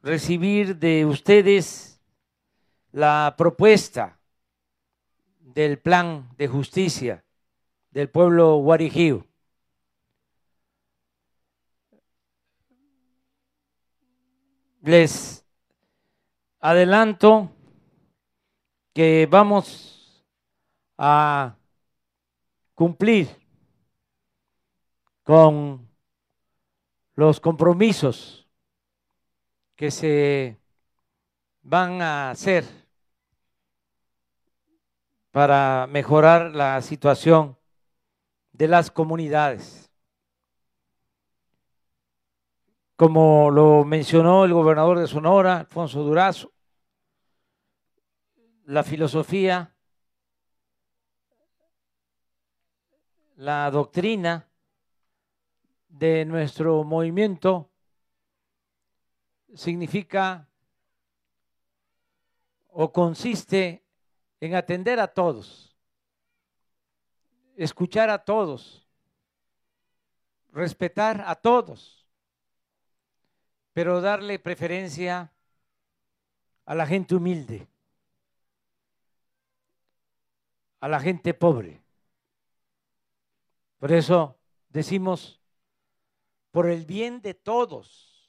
[0.01, 1.99] recibir de ustedes
[2.91, 4.16] la propuesta
[5.53, 7.23] del plan de justicia
[7.91, 9.25] del pueblo guarijío.
[14.81, 15.45] Les
[16.59, 17.49] adelanto
[18.93, 20.23] que vamos
[20.97, 21.55] a
[22.73, 23.27] cumplir
[25.23, 25.89] con
[27.15, 28.47] los compromisos
[29.75, 30.57] que se
[31.61, 32.76] van a hacer
[35.31, 37.57] para mejorar la situación
[38.51, 39.91] de las comunidades.
[42.95, 46.51] Como lo mencionó el gobernador de Sonora, Alfonso Durazo,
[48.65, 49.75] la filosofía,
[53.35, 54.49] la doctrina
[55.87, 57.69] de nuestro movimiento
[59.53, 60.49] significa
[62.69, 63.86] o consiste
[64.39, 65.75] en atender a todos,
[67.55, 68.87] escuchar a todos,
[70.51, 72.07] respetar a todos,
[73.73, 75.31] pero darle preferencia
[76.65, 77.67] a la gente humilde,
[80.79, 81.81] a la gente pobre.
[83.79, 84.37] Por eso
[84.69, 85.39] decimos,
[86.51, 88.27] por el bien de todos,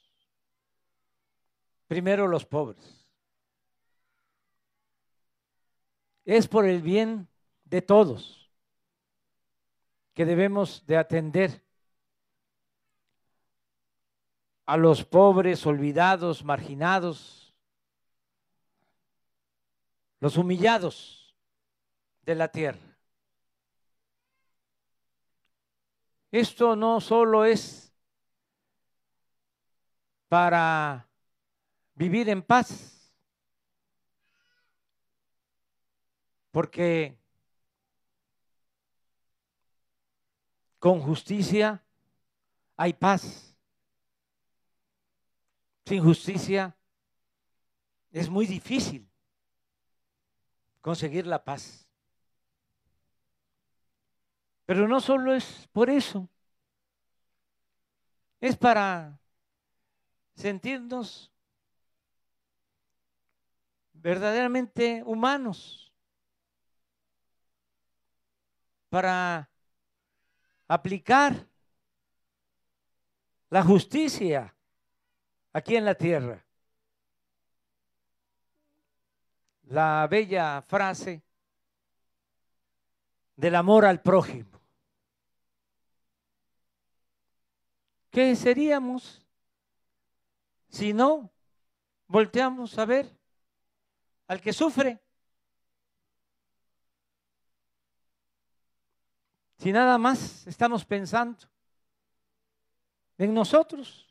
[1.87, 2.98] primero los pobres.
[6.31, 7.27] Es por el bien
[7.63, 8.51] de todos
[10.13, 11.63] que debemos de atender
[14.67, 17.55] a los pobres, olvidados, marginados,
[20.19, 21.35] los humillados
[22.21, 22.95] de la tierra.
[26.29, 27.91] Esto no solo es
[30.27, 31.09] para
[31.95, 32.98] vivir en paz,
[36.51, 37.17] porque
[40.79, 41.83] con justicia
[42.75, 43.55] hay paz.
[45.85, 46.75] Sin justicia
[48.11, 49.09] es muy difícil
[50.81, 51.87] conseguir la paz.
[54.65, 56.29] Pero no solo es por eso,
[58.39, 59.19] es para
[60.35, 61.31] sentirnos
[63.93, 65.88] verdaderamente humanos,
[68.89, 69.49] para
[70.67, 71.47] aplicar
[73.49, 74.55] la justicia
[75.53, 76.45] aquí en la tierra.
[79.63, 81.21] La bella frase
[83.35, 84.59] del amor al prójimo.
[88.09, 89.23] ¿Qué seríamos
[90.67, 91.31] si no
[92.07, 93.15] volteamos a ver
[94.27, 94.99] al que sufre?
[99.59, 101.37] Si nada más estamos pensando
[103.17, 104.07] en nosotros.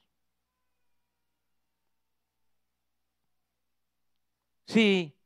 [4.67, 5.17] Si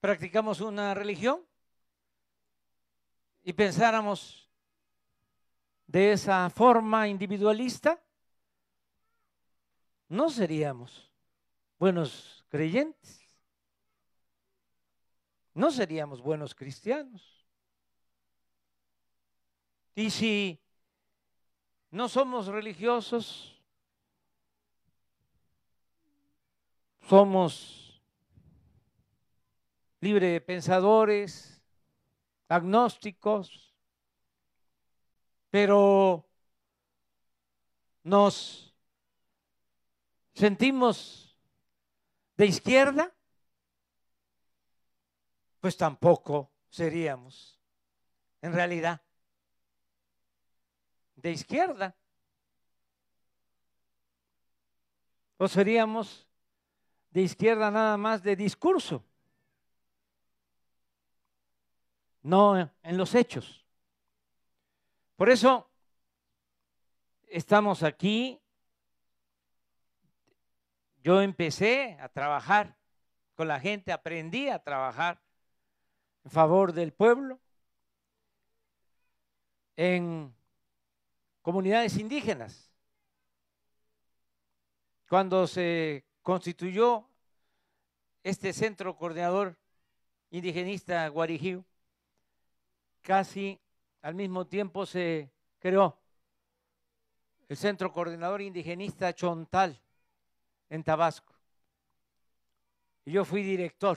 [0.00, 1.46] practicamos una religión
[3.44, 4.50] y pensáramos
[5.86, 8.02] de esa forma individualista,
[10.08, 11.08] no seríamos
[11.78, 13.20] buenos creyentes,
[15.54, 17.37] no seríamos buenos cristianos.
[19.98, 20.62] Y si
[21.90, 23.60] no somos religiosos,
[27.08, 28.00] somos
[29.98, 31.60] libre pensadores,
[32.48, 33.74] agnósticos,
[35.50, 36.30] pero
[38.04, 38.72] nos
[40.32, 41.36] sentimos
[42.36, 43.12] de izquierda,
[45.58, 47.58] pues tampoco seríamos
[48.40, 49.02] en realidad
[51.18, 51.96] de izquierda.
[55.36, 56.26] O seríamos
[57.10, 59.04] de izquierda nada más de discurso,
[62.22, 63.64] no en los hechos.
[65.16, 65.68] Por eso
[67.26, 68.40] estamos aquí
[71.02, 72.76] yo empecé a trabajar
[73.34, 75.20] con la gente, aprendí a trabajar
[76.24, 77.40] en favor del pueblo
[79.76, 80.34] en
[81.48, 82.70] comunidades indígenas.
[85.08, 87.08] Cuando se constituyó
[88.22, 89.56] este centro coordinador
[90.28, 91.64] indigenista Guarijío,
[93.00, 93.58] casi
[94.02, 95.98] al mismo tiempo se creó
[97.48, 99.80] el centro coordinador indigenista Chontal
[100.68, 101.34] en Tabasco.
[103.06, 103.96] Y yo fui director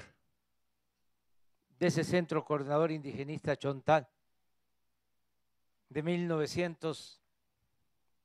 [1.78, 4.08] de ese centro coordinador indigenista Chontal
[5.90, 6.02] de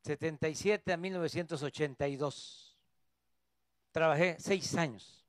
[0.06, 2.76] 1977 a 1982.
[3.90, 5.26] Trabajé seis años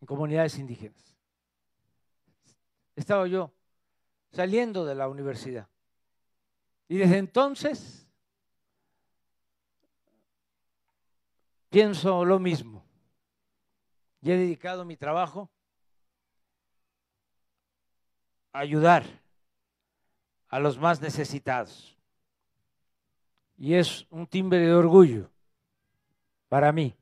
[0.00, 1.16] en comunidades indígenas.
[2.96, 3.52] Estaba yo
[4.32, 5.68] saliendo de la universidad.
[6.88, 8.06] Y desde entonces
[11.70, 12.84] pienso lo mismo.
[14.20, 15.50] Y he dedicado mi trabajo
[18.52, 19.04] ayudar
[20.48, 21.96] a los más necesitados.
[23.62, 25.30] Y es un timbre de orgullo
[26.48, 26.96] para mí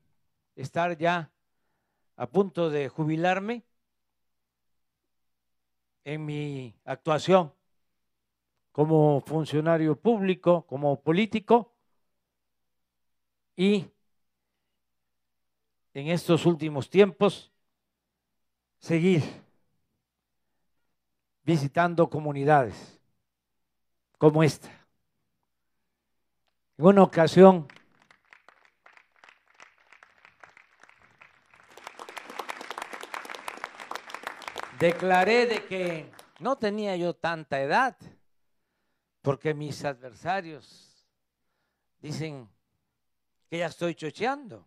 [0.55, 1.31] estar ya
[2.15, 3.63] a punto de jubilarme
[6.03, 7.51] en mi actuación
[8.71, 11.73] como funcionario público, como político
[13.55, 13.87] y
[15.95, 17.51] en estos últimos tiempos
[18.77, 19.23] seguir
[21.43, 23.01] visitando comunidades
[24.19, 24.80] como esta.
[26.81, 27.67] En una ocasión
[34.79, 37.95] declaré de que no tenía yo tanta edad,
[39.21, 41.05] porque mis adversarios
[41.99, 42.49] dicen
[43.47, 44.65] que ya estoy chocheando.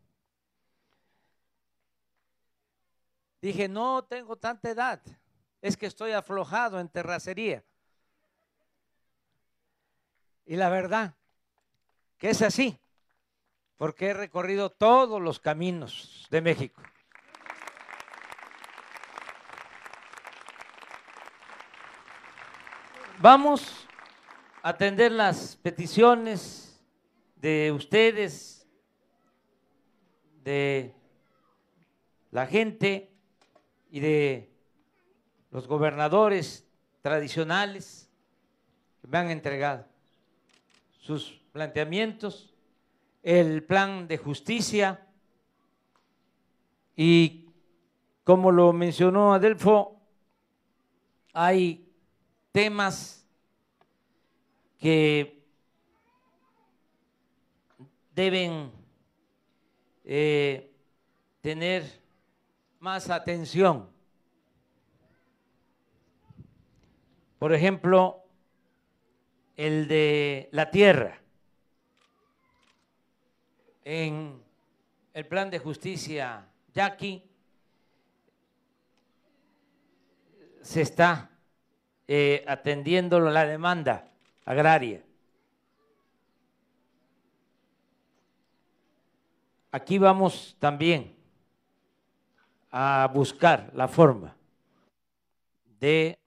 [3.43, 5.03] Dije, no tengo tanta edad,
[5.61, 7.65] es que estoy aflojado en terracería.
[10.47, 11.17] Y la verdad
[12.31, 12.79] es así,
[13.77, 16.83] porque he recorrido todos los caminos de México.
[23.19, 23.87] Vamos
[24.63, 26.83] a atender las peticiones
[27.37, 28.67] de ustedes,
[30.43, 30.95] de
[32.31, 33.13] la gente
[33.91, 34.51] y de
[35.51, 36.67] los gobernadores
[37.03, 38.11] tradicionales
[39.01, 39.87] que me han entregado
[41.01, 42.53] sus planteamientos,
[43.23, 45.07] el plan de justicia
[46.97, 47.47] y
[48.25, 50.01] como lo mencionó Adelfo,
[51.33, 51.89] hay
[52.51, 53.25] temas
[54.81, 55.45] que
[58.17, 58.73] deben
[60.05, 60.73] eh,
[61.41, 61.85] tener
[62.81, 63.89] más atención.
[67.39, 68.25] Por ejemplo,
[69.57, 71.24] el de la tierra.
[73.85, 74.43] En
[75.13, 77.23] el plan de justicia Yaqui
[80.63, 81.31] se está
[82.09, 84.11] eh, atendiendo la demanda
[84.47, 85.05] agraria.
[89.71, 91.15] Aquí vamos también
[92.71, 94.35] a buscar la forma
[95.79, 96.19] de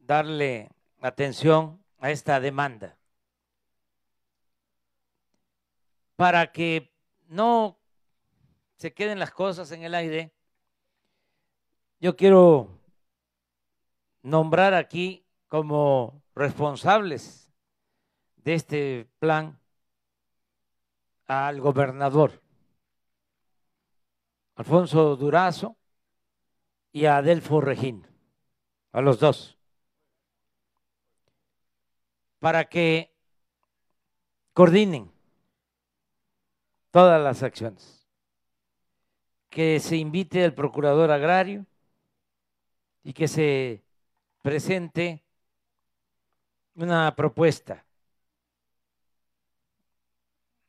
[0.00, 0.70] darle
[1.00, 2.95] atención a esta demanda
[6.16, 6.92] para que
[7.28, 7.78] no
[8.76, 10.34] se queden las cosas en el aire.
[12.00, 12.80] Yo quiero
[14.22, 17.50] nombrar aquí como responsables
[18.36, 19.58] de este plan
[21.26, 22.42] al gobernador
[24.56, 25.76] Alfonso Durazo
[26.90, 28.06] y a Adelfo Regín,
[28.92, 29.58] a los dos,
[32.38, 33.14] para que
[34.54, 35.12] coordinen
[36.96, 38.08] todas las acciones,
[39.50, 41.66] que se invite al procurador agrario
[43.04, 43.84] y que se
[44.40, 45.22] presente
[46.74, 47.84] una propuesta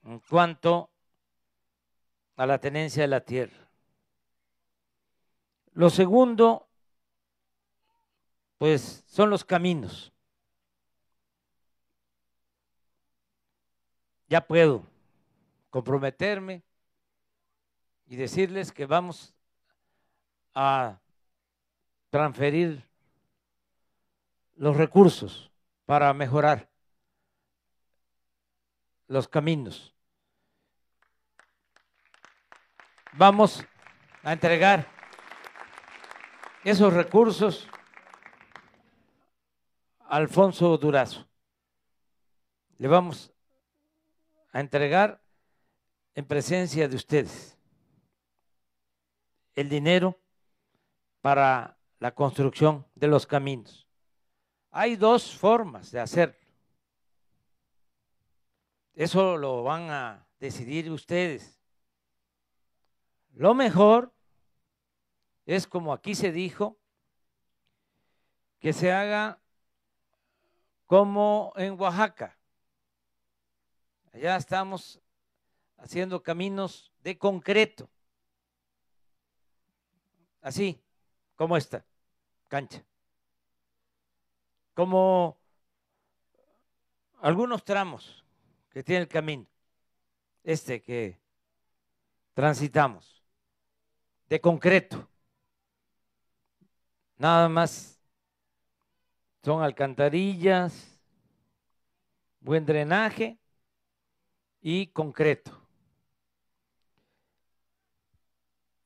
[0.04, 0.90] en cuanto
[2.36, 3.72] a la tenencia de la tierra.
[5.72, 6.68] Lo segundo,
[8.58, 10.12] pues son los caminos.
[14.28, 14.97] Ya puedo
[15.70, 16.64] comprometerme
[18.06, 19.34] y decirles que vamos
[20.54, 21.00] a
[22.10, 22.84] transferir
[24.56, 25.52] los recursos
[25.86, 26.70] para mejorar
[29.08, 29.94] los caminos.
[33.14, 33.66] Vamos
[34.24, 34.88] a entregar
[36.64, 37.68] esos recursos
[40.02, 41.28] a Alfonso Durazo.
[42.78, 43.34] Le vamos
[44.52, 45.22] a entregar
[46.18, 47.56] en presencia de ustedes
[49.54, 50.20] el dinero
[51.22, 53.88] para la construcción de los caminos.
[54.72, 56.40] Hay dos formas de hacerlo.
[58.96, 61.62] Eso lo van a decidir ustedes.
[63.34, 64.12] Lo mejor
[65.46, 66.80] es como aquí se dijo,
[68.58, 69.40] que se haga
[70.88, 72.40] como en Oaxaca.
[74.12, 75.00] Allá estamos
[75.78, 77.90] haciendo caminos de concreto.
[80.42, 80.82] Así
[81.36, 81.86] como esta
[82.48, 82.84] cancha
[84.78, 85.40] como
[87.22, 88.24] algunos tramos
[88.70, 89.48] que tiene el camino,
[90.44, 91.20] este que
[92.36, 93.26] transitamos,
[94.30, 95.10] de concreto,
[97.18, 98.00] nada más
[99.44, 101.02] son alcantarillas,
[102.40, 103.40] buen drenaje
[104.62, 105.67] y concreto.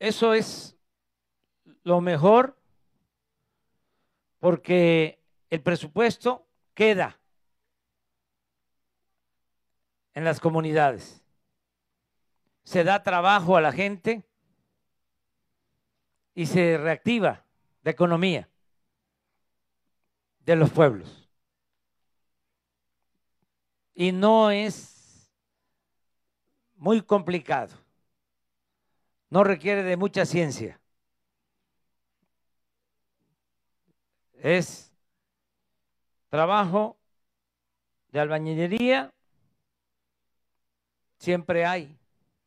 [0.02, 0.76] Eso es
[1.84, 2.60] lo mejor
[4.40, 7.20] porque el presupuesto queda
[10.16, 11.24] en las comunidades.
[12.64, 14.28] Se da trabajo a la gente
[16.34, 17.46] y se reactiva
[17.84, 18.50] la economía
[20.40, 21.30] de los pueblos.
[23.94, 25.32] Y no es
[26.76, 27.91] muy complicado.
[29.32, 30.80] No requiere de mucha ciencia.
[34.34, 34.94] Es
[36.30, 36.98] trabajo
[38.10, 39.14] de albañilería.
[41.18, 41.98] Siempre hay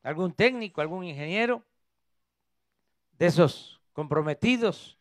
[0.03, 1.65] algún técnico, algún ingeniero
[3.13, 4.99] de esos comprometidos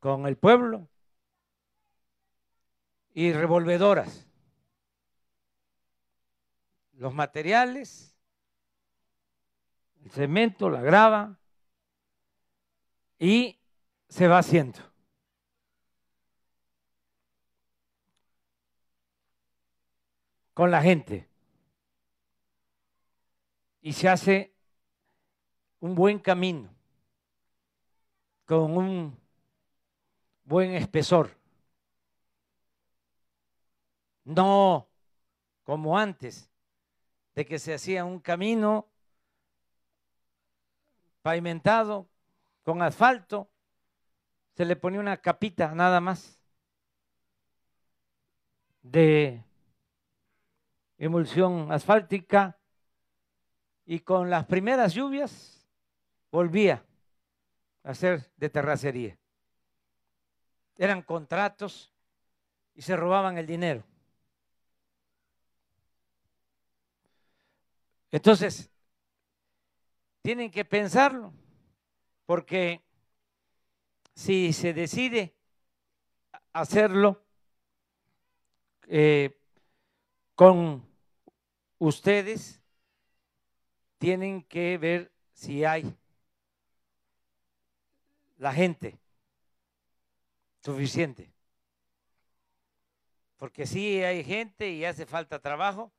[0.00, 0.86] con el pueblo
[3.14, 4.26] y revolvedoras.
[6.92, 8.15] Los materiales,
[10.06, 11.36] el cemento, la grava,
[13.18, 13.58] y
[14.08, 14.78] se va haciendo.
[20.54, 21.28] Con la gente.
[23.80, 24.54] Y se hace
[25.80, 26.72] un buen camino,
[28.44, 29.18] con un
[30.44, 31.36] buen espesor.
[34.24, 34.88] No
[35.64, 36.48] como antes,
[37.34, 38.88] de que se hacía un camino
[41.26, 42.08] pavimentado
[42.62, 43.50] con asfalto,
[44.54, 46.40] se le ponía una capita nada más
[48.80, 49.42] de
[50.96, 52.56] emulsión asfáltica
[53.86, 55.66] y con las primeras lluvias
[56.30, 56.86] volvía
[57.82, 59.18] a ser de terracería.
[60.78, 61.92] Eran contratos
[62.72, 63.82] y se robaban el dinero.
[68.12, 68.70] Entonces,
[70.26, 71.32] tienen que pensarlo,
[72.24, 72.82] porque
[74.12, 75.36] si se decide
[76.52, 77.22] hacerlo
[78.88, 79.38] eh,
[80.34, 80.84] con
[81.78, 82.60] ustedes,
[83.98, 85.96] tienen que ver si hay
[88.38, 88.98] la gente
[90.58, 91.30] suficiente.
[93.36, 95.92] Porque sí hay gente y hace falta trabajo,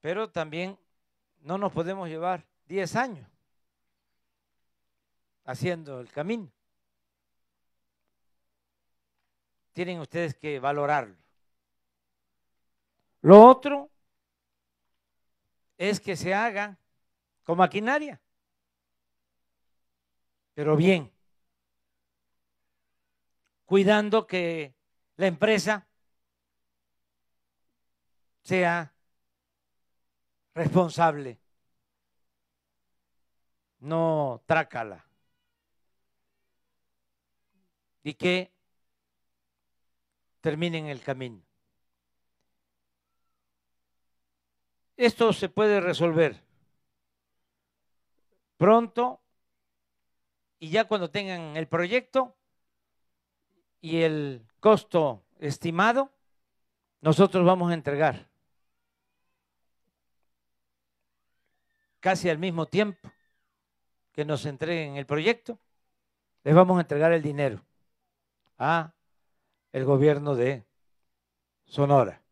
[0.00, 0.78] pero también
[1.42, 3.31] no nos podemos llevar 10 años
[5.44, 6.50] haciendo el camino.
[9.72, 11.16] Tienen ustedes que valorarlo.
[13.22, 13.90] Lo otro
[15.78, 16.78] es que se haga
[17.44, 18.20] con maquinaria,
[20.54, 21.10] pero bien,
[23.64, 24.74] cuidando que
[25.16, 25.86] la empresa
[28.42, 28.92] sea
[30.54, 31.38] responsable,
[33.78, 35.11] no trácala.
[38.02, 38.52] Y que
[40.40, 41.40] terminen el camino.
[44.96, 46.42] Esto se puede resolver
[48.56, 49.20] pronto
[50.58, 52.36] y ya cuando tengan el proyecto
[53.80, 56.12] y el costo estimado,
[57.00, 58.28] nosotros vamos a entregar
[61.98, 63.10] casi al mismo tiempo
[64.12, 65.58] que nos entreguen el proyecto,
[66.44, 67.64] les vamos a entregar el dinero
[68.62, 68.94] a
[69.72, 70.64] el gobierno de
[71.64, 72.22] Sonora.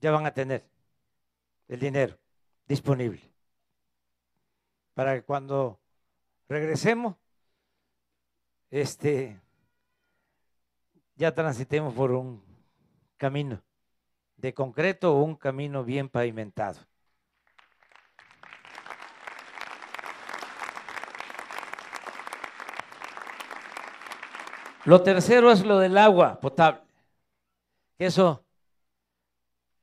[0.00, 0.64] Ya van a tener
[1.68, 2.18] el dinero
[2.66, 3.22] disponible
[4.94, 5.78] para que cuando
[6.48, 7.14] regresemos
[8.70, 9.40] este
[11.14, 12.42] ya transitemos por un
[13.16, 13.62] camino
[14.36, 16.87] de concreto o un camino bien pavimentado.
[24.88, 26.80] Lo tercero es lo del agua potable.
[27.98, 28.42] Eso,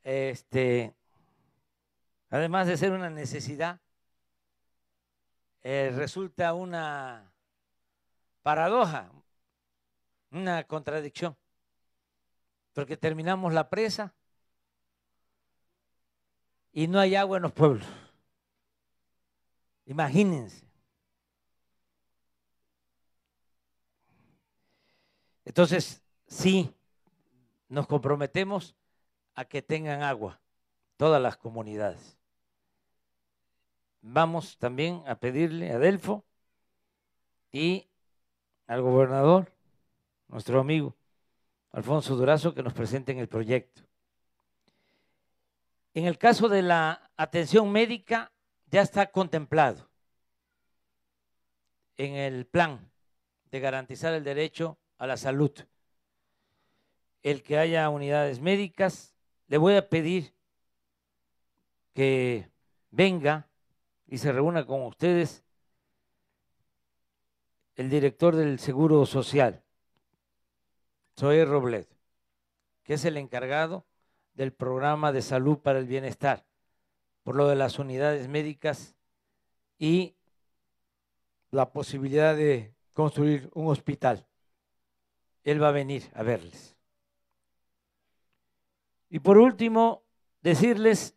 [0.02, 0.96] este,
[2.32, 3.80] además de ser una necesidad,
[5.62, 7.32] eh, resulta una
[8.42, 9.12] paradoja,
[10.32, 11.38] una contradicción,
[12.74, 14.12] porque terminamos la presa
[16.72, 17.88] y no hay agua en los pueblos.
[19.86, 20.65] Imagínense.
[25.46, 26.74] Entonces, sí,
[27.70, 28.76] nos comprometemos
[29.36, 30.42] a que tengan agua,
[30.98, 32.18] todas las comunidades.
[34.02, 36.26] Vamos también a pedirle a Delfo
[37.52, 37.88] y
[38.68, 39.52] al gobernador,
[40.28, 40.96] nuestro amigo,
[41.72, 43.82] Alfonso Durazo que nos presenten el proyecto.
[45.94, 48.32] En el caso de la atención médica,
[48.72, 49.90] ya está contemplado
[51.98, 52.92] en el plan
[53.52, 55.52] de garantizar el derecho a la salud.
[57.24, 59.16] El que haya unidades médicas,
[59.48, 60.34] le voy a pedir
[61.94, 62.50] que
[62.92, 63.50] venga
[64.08, 65.44] y se reúna con ustedes
[67.76, 69.64] el director del Seguro Social,
[71.18, 71.90] Zoe Roblet,
[72.84, 73.86] que es el encargado
[74.34, 76.46] del programa de salud para el bienestar,
[77.24, 78.96] por lo de las unidades médicas
[79.78, 80.16] y
[81.52, 84.26] la posibilidad de construir un hospital.
[85.46, 86.76] Él va a venir a verles.
[89.10, 90.04] Y por último,
[90.42, 91.16] decirles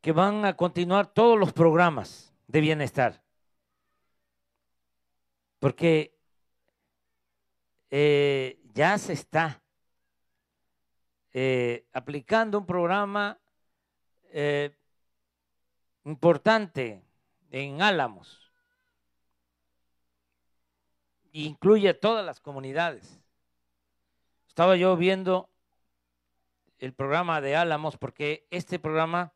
[0.00, 3.22] que van a continuar todos los programas de bienestar,
[5.58, 6.14] porque
[7.90, 9.62] eh, ya se está
[11.32, 13.38] eh, aplicando un programa
[14.24, 14.76] eh,
[16.04, 17.02] importante
[17.50, 18.52] en Álamos.
[21.32, 23.21] Incluye a todas las comunidades.
[24.52, 25.48] Estaba yo viendo
[26.78, 29.32] el programa de Álamos porque este programa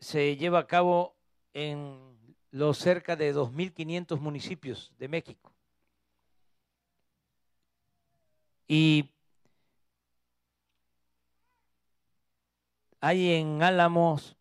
[0.00, 1.14] se lleva a cabo
[1.54, 5.52] en los cerca de 2.500 municipios de México.
[8.66, 9.12] Y
[13.00, 14.36] hay en Álamos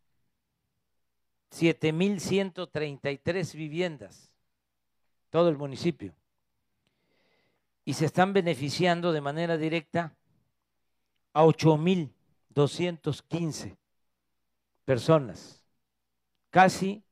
[1.52, 4.34] 7.133 viviendas,
[5.30, 6.16] todo el municipio.
[7.90, 10.16] Y se están beneficiando de manera directa
[11.34, 13.76] a 8.215
[14.86, 15.66] personas,
[16.52, 17.04] casi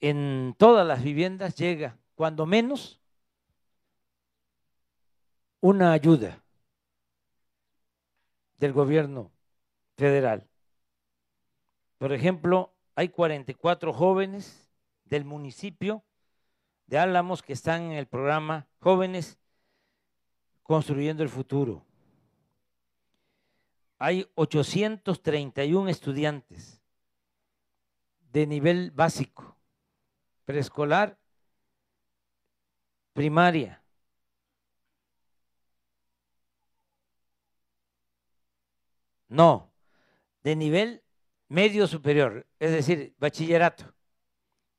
[0.00, 3.00] en todas las viviendas llega, cuando menos,
[5.60, 6.42] una ayuda
[8.58, 9.30] del gobierno
[9.96, 10.44] federal.
[11.98, 14.68] Por ejemplo, hay 44 jóvenes
[15.04, 16.02] del municipio
[16.86, 19.38] de Álamos que están en el programa Jóvenes
[20.62, 21.84] Construyendo el Futuro.
[23.98, 26.82] Hay 831 estudiantes
[28.32, 29.56] de nivel básico,
[30.44, 31.18] preescolar,
[33.14, 33.82] primaria,
[39.28, 39.72] No,
[40.42, 41.02] de nivel
[41.48, 43.92] medio superior, es decir, bachillerato,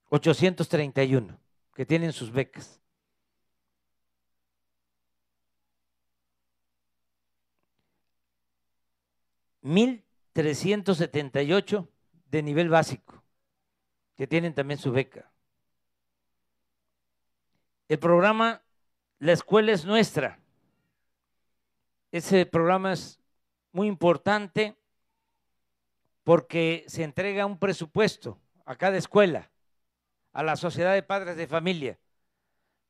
[0.09, 1.37] 831,
[1.77, 2.81] que tienen sus becas.
[9.61, 10.03] Mil
[10.33, 11.87] trescientos setenta y ocho
[12.31, 13.23] de nivel básico,
[14.15, 15.31] que tienen también su beca.
[17.87, 18.63] El programa
[19.19, 20.39] La Escuela es Nuestra.
[22.11, 23.19] Ese programa es
[23.71, 24.75] muy importante
[26.23, 29.51] porque se entrega un presupuesto a cada escuela,
[30.37, 31.97] a la sociedad de padres de familia,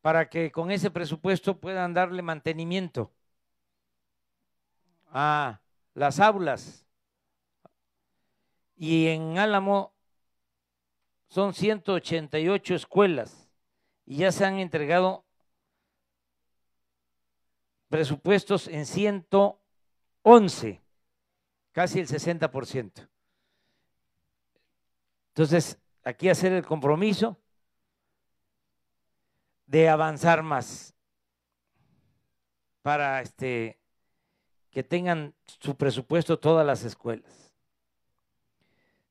[0.01, 3.13] para que con ese presupuesto puedan darle mantenimiento
[5.05, 5.61] a
[5.93, 6.85] las aulas.
[8.75, 9.93] Y en Álamo
[11.29, 13.49] son 188 escuelas
[14.05, 15.23] y ya se han entregado
[17.87, 19.25] presupuestos en 100
[20.21, 20.81] 11,
[21.71, 23.07] casi el 60%.
[25.29, 27.37] Entonces, aquí hacer el compromiso
[29.65, 30.95] de avanzar más
[32.81, 33.77] para este,
[34.71, 37.53] que tengan su presupuesto todas las escuelas.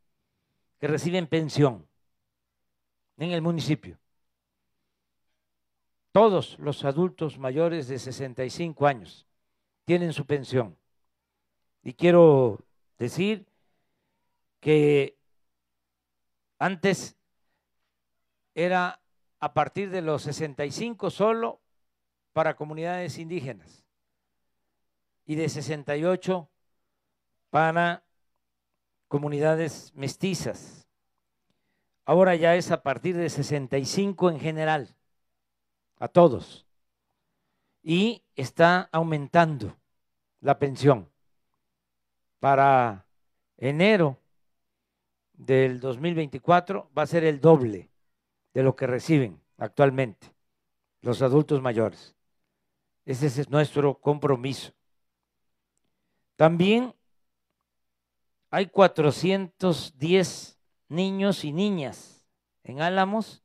[0.78, 1.86] que reciben pensión
[3.18, 3.98] en el municipio.
[6.12, 9.26] Todos los adultos mayores de 65 años
[9.90, 10.78] tienen su pensión.
[11.82, 12.64] Y quiero
[12.96, 13.44] decir
[14.60, 15.18] que
[16.60, 17.16] antes
[18.54, 19.00] era
[19.40, 21.60] a partir de los 65 solo
[22.32, 23.84] para comunidades indígenas
[25.26, 26.48] y de 68
[27.50, 28.04] para
[29.08, 30.86] comunidades mestizas
[32.04, 34.94] Ahora ya es a partir de 65 en general,
[35.98, 36.64] a todos.
[37.82, 39.79] Y está aumentando
[40.40, 41.10] la pensión.
[42.38, 43.06] Para
[43.56, 44.18] enero
[45.34, 47.90] del 2024 va a ser el doble
[48.54, 50.34] de lo que reciben actualmente
[51.02, 52.14] los adultos mayores.
[53.04, 54.72] Ese es nuestro compromiso.
[56.36, 56.94] También
[58.50, 60.58] hay 410
[60.88, 62.26] niños y niñas
[62.64, 63.42] en Álamos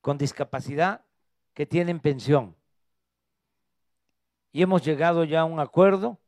[0.00, 1.04] con discapacidad
[1.54, 2.57] que tienen pensión.
[4.52, 6.18] Y hemos llegado ya a un acuerdo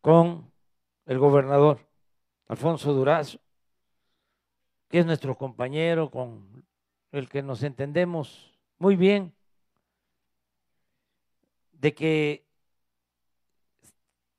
[0.00, 0.52] con
[1.06, 1.78] el gobernador
[2.48, 3.38] Alfonso Durazo,
[4.88, 6.66] que es nuestro compañero, con
[7.12, 9.34] el que nos entendemos muy bien,
[11.72, 12.46] de que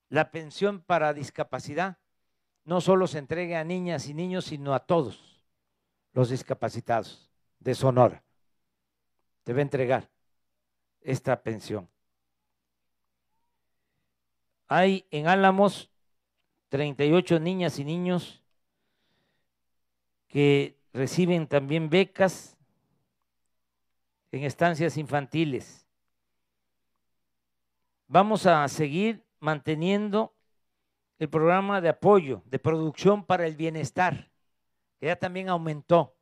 [0.09, 1.97] la pensión para discapacidad
[2.65, 5.43] no solo se entregue a niñas y niños, sino a todos
[6.13, 8.23] los discapacitados de Sonora.
[9.45, 10.09] Debe entregar
[11.01, 11.89] esta pensión.
[14.75, 15.91] Hay en Álamos
[16.69, 18.41] 38 niñas y niños
[20.27, 22.57] que reciben también becas
[24.31, 25.87] en estancias infantiles.
[28.07, 30.33] Vamos a seguir manteniendo
[31.19, 34.31] el programa de apoyo, de producción para el bienestar,
[34.99, 36.15] que ya también aumentó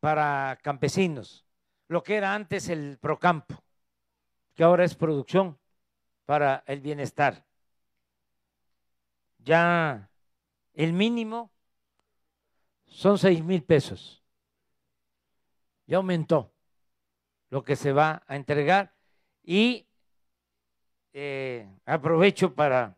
[0.00, 1.46] para campesinos,
[1.88, 3.64] lo que era antes el Procampo,
[4.54, 5.61] que ahora es producción
[6.24, 7.44] para el bienestar.
[9.38, 10.08] Ya
[10.74, 11.50] el mínimo
[12.86, 14.22] son seis mil pesos.
[15.86, 16.52] Ya aumentó
[17.50, 18.94] lo que se va a entregar
[19.42, 19.86] y
[21.12, 22.96] eh, aprovecho para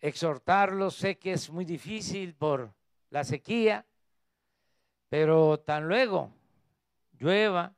[0.00, 0.96] exhortarlos.
[0.96, 2.72] Sé que es muy difícil por
[3.10, 3.86] la sequía,
[5.08, 6.32] pero tan luego
[7.18, 7.74] llueva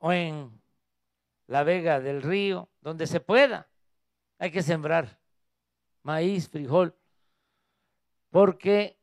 [0.00, 0.61] o en
[1.52, 3.68] la vega del río, donde se pueda,
[4.38, 5.20] hay que sembrar
[6.02, 6.96] maíz, frijol,
[8.30, 8.98] porque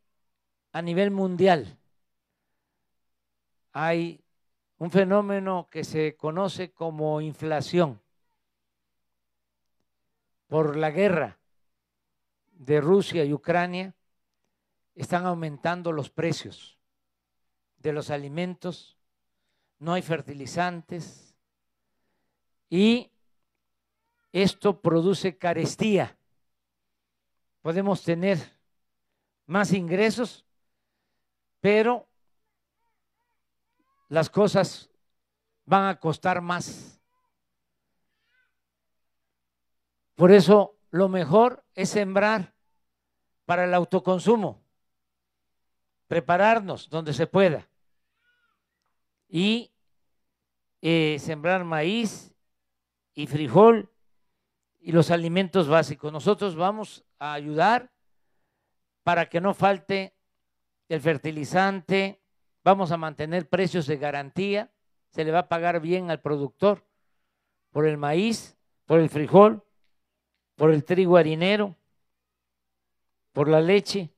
[0.71, 1.77] a nivel mundial
[3.71, 4.25] hay
[4.79, 8.01] un fenómeno que se conoce como inflación
[10.47, 11.37] por la guerra
[12.53, 13.93] de Rusia y Ucrania,
[14.95, 16.79] están aumentando los precios
[17.77, 18.97] de los alimentos,
[19.77, 21.28] no hay fertilizantes
[22.69, 23.11] y
[24.31, 26.17] esto produce carestía.
[27.61, 28.37] Podemos tener
[29.45, 30.45] más ingresos,
[31.59, 32.07] pero
[34.07, 34.89] las cosas
[35.65, 36.99] van a costar más.
[40.15, 42.53] Por eso lo mejor es sembrar
[43.45, 44.61] para el autoconsumo,
[46.07, 47.67] prepararnos donde se pueda
[49.27, 49.71] y
[50.81, 52.33] eh, sembrar maíz
[53.19, 53.91] y frijol
[54.79, 56.13] y los alimentos básicos.
[56.13, 57.91] Nosotros vamos a ayudar
[59.03, 60.15] para que no falte
[60.87, 62.21] el fertilizante,
[62.63, 64.71] vamos a mantener precios de garantía,
[65.09, 66.87] se le va a pagar bien al productor
[67.71, 69.65] por el maíz, por el frijol,
[70.55, 71.75] por el trigo harinero,
[73.33, 74.13] por la leche,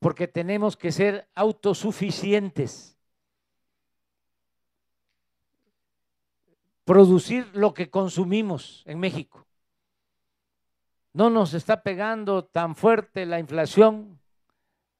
[0.00, 2.91] porque tenemos que ser autosuficientes.
[6.92, 9.46] Producir lo que consumimos en México.
[11.14, 14.20] No nos está pegando tan fuerte la inflación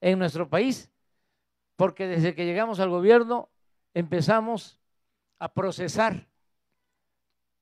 [0.00, 0.90] en nuestro país
[1.76, 3.50] porque desde que llegamos al gobierno
[3.92, 4.80] empezamos
[5.38, 6.26] a procesar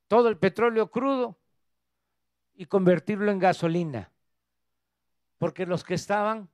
[0.06, 1.36] todo el petróleo crudo
[2.54, 4.12] y convertirlo en gasolina,
[5.38, 6.48] porque los que estaban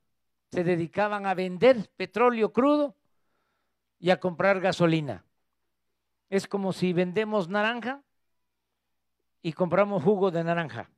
[0.51, 2.97] se dedicaban a vender petróleo crudo
[3.99, 5.26] y a comprar gasolina.
[6.29, 8.03] Es como si vendemos naranja
[9.43, 10.91] y compramos jugo de naranja.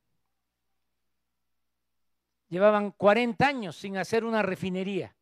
[2.49, 5.15] Llevaban 40 años sin hacer una refinería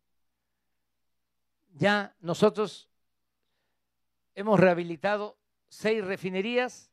[1.77, 2.89] ya nosotros
[4.35, 5.37] hemos rehabilitado
[5.69, 6.91] seis refinerías,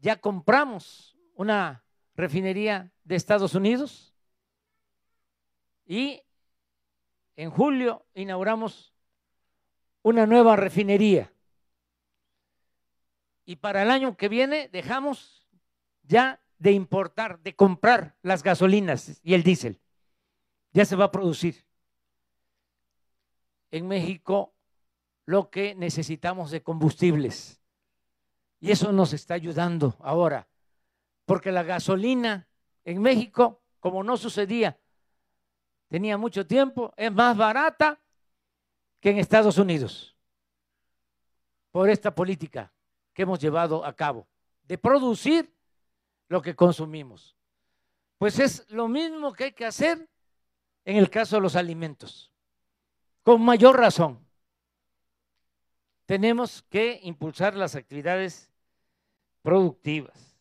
[0.00, 1.84] ya compramos una
[2.14, 4.14] refinería de Estados Unidos
[5.86, 6.22] y
[7.36, 8.94] en julio inauguramos
[10.02, 11.32] una nueva refinería.
[13.44, 15.46] Y para el año que viene dejamos
[16.02, 19.80] ya de importar, de comprar las gasolinas y el diésel.
[20.72, 21.64] Ya se va a producir
[23.70, 24.54] en México
[25.24, 27.60] lo que necesitamos de combustibles.
[28.60, 30.48] Y eso nos está ayudando ahora,
[31.24, 32.46] porque la gasolina
[32.84, 34.78] en México, como no sucedía,
[35.88, 37.98] tenía mucho tiempo, es más barata
[39.00, 40.14] que en Estados Unidos,
[41.70, 42.70] por esta política
[43.12, 44.26] que hemos llevado a cabo,
[44.64, 45.52] de producir
[46.28, 47.36] lo que consumimos.
[48.18, 50.08] Pues es lo mismo que hay que hacer
[50.84, 52.30] en el caso de los alimentos
[53.22, 54.26] con mayor razón,
[56.06, 58.50] tenemos que impulsar las actividades
[59.42, 60.36] productivas.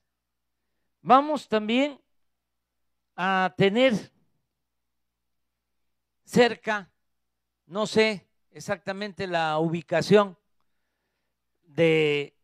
[1.02, 2.02] Vamos también
[3.16, 3.94] a tener
[6.24, 6.92] cerca,
[7.66, 10.38] no sé exactamente la ubicación
[11.64, 12.36] de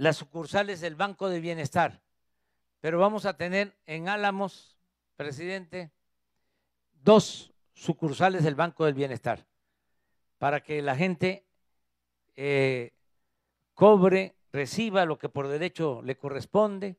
[0.00, 2.00] las sucursales del Banco de Bienestar,
[2.80, 4.78] pero vamos a tener en Álamos,
[5.14, 5.92] presidente,
[7.02, 9.46] dos sucursales del Banco del Bienestar,
[10.38, 11.44] para que la gente
[12.34, 12.94] eh,
[13.74, 16.96] cobre, reciba lo que por derecho le corresponde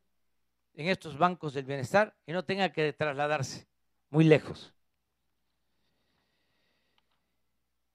[0.75, 3.67] en estos bancos del bienestar y no tenga que trasladarse
[4.11, 4.75] muy lejos.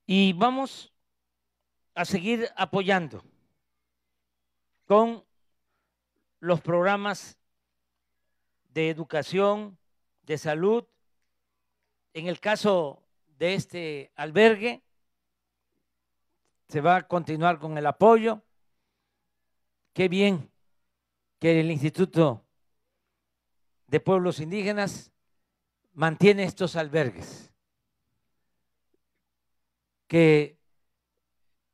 [0.04, 0.92] Y vamos
[1.94, 3.22] a seguir apoyando
[4.86, 5.24] con
[6.40, 7.36] los programas
[8.70, 9.78] de educación,
[10.22, 10.84] de salud.
[12.14, 13.02] En el caso
[13.38, 14.82] de este albergue,
[16.68, 18.42] se va a continuar con el apoyo.
[19.92, 20.50] Qué bien
[21.38, 22.44] que el Instituto
[23.86, 25.12] de Pueblos Indígenas
[25.92, 27.52] mantiene estos albergues
[30.06, 30.58] que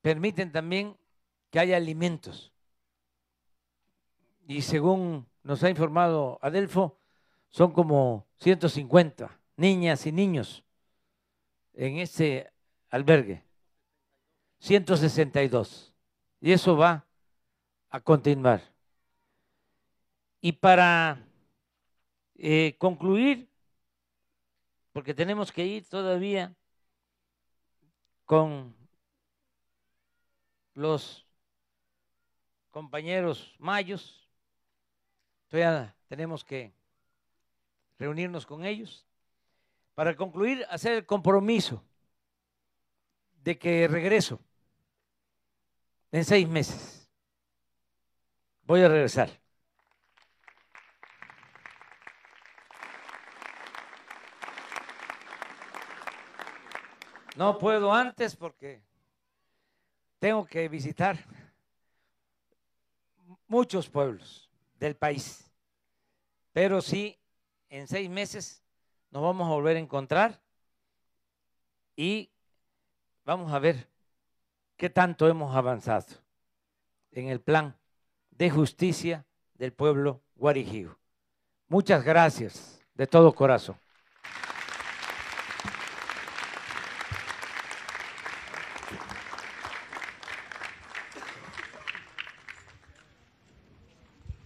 [0.00, 0.96] permiten también
[1.50, 2.51] que haya alimentos.
[4.46, 6.98] Y según nos ha informado Adelfo,
[7.50, 10.64] son como 150 niñas y niños
[11.74, 12.50] en este
[12.90, 13.44] albergue.
[14.58, 15.92] 162.
[16.40, 17.06] Y eso va
[17.90, 18.62] a continuar.
[20.40, 21.24] Y para
[22.36, 23.48] eh, concluir,
[24.92, 26.54] porque tenemos que ir todavía
[28.24, 28.74] con
[30.74, 31.26] los
[32.70, 34.21] compañeros mayos,
[35.52, 36.72] todavía tenemos que
[37.98, 39.06] reunirnos con ellos,
[39.94, 41.84] para concluir, hacer el compromiso
[43.44, 44.40] de que regreso
[46.10, 47.06] en seis meses.
[48.62, 49.28] Voy a regresar.
[57.36, 58.82] No puedo antes porque
[60.18, 61.18] tengo que visitar
[63.48, 64.51] muchos pueblos
[64.82, 65.48] del país.
[66.52, 67.18] Pero sí,
[67.68, 68.62] en seis meses
[69.10, 70.42] nos vamos a volver a encontrar
[71.94, 72.30] y
[73.24, 73.88] vamos a ver
[74.76, 76.16] qué tanto hemos avanzado
[77.12, 77.78] en el plan
[78.30, 80.98] de justicia del pueblo guarijío.
[81.68, 83.76] Muchas gracias de todo corazón.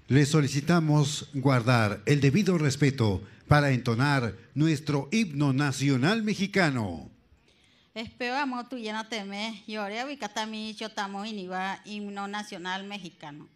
[0.09, 7.11] Le solicitamos guardar el debido respeto para entonar nuestro himno nacional mexicano.
[7.93, 13.49] Esperamos tu llena teme, llore abicatami chotamo iniva, himno nacional mexicano.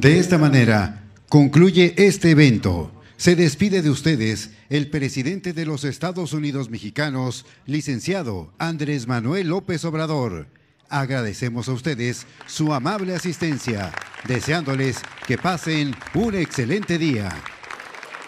[0.00, 2.90] De esta manera, concluye este evento.
[3.18, 9.84] Se despide de ustedes el presidente de los Estados Unidos mexicanos, licenciado Andrés Manuel López
[9.84, 10.46] Obrador.
[10.88, 13.92] Agradecemos a ustedes su amable asistencia,
[14.26, 17.28] deseándoles que pasen un excelente día.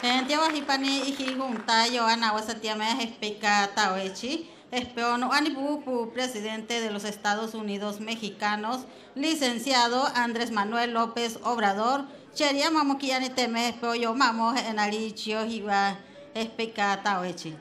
[0.03, 0.27] En
[4.73, 12.71] Tawechi, Espeono Anipupu, presidente de los Estados Unidos mexicanos, licenciado Andrés Manuel López Obrador, Cheria
[12.71, 15.99] Mamoquiani Teme, Espeoyo Mamo, Enalichio, Iba,
[16.35, 17.55] Especata, Oechi.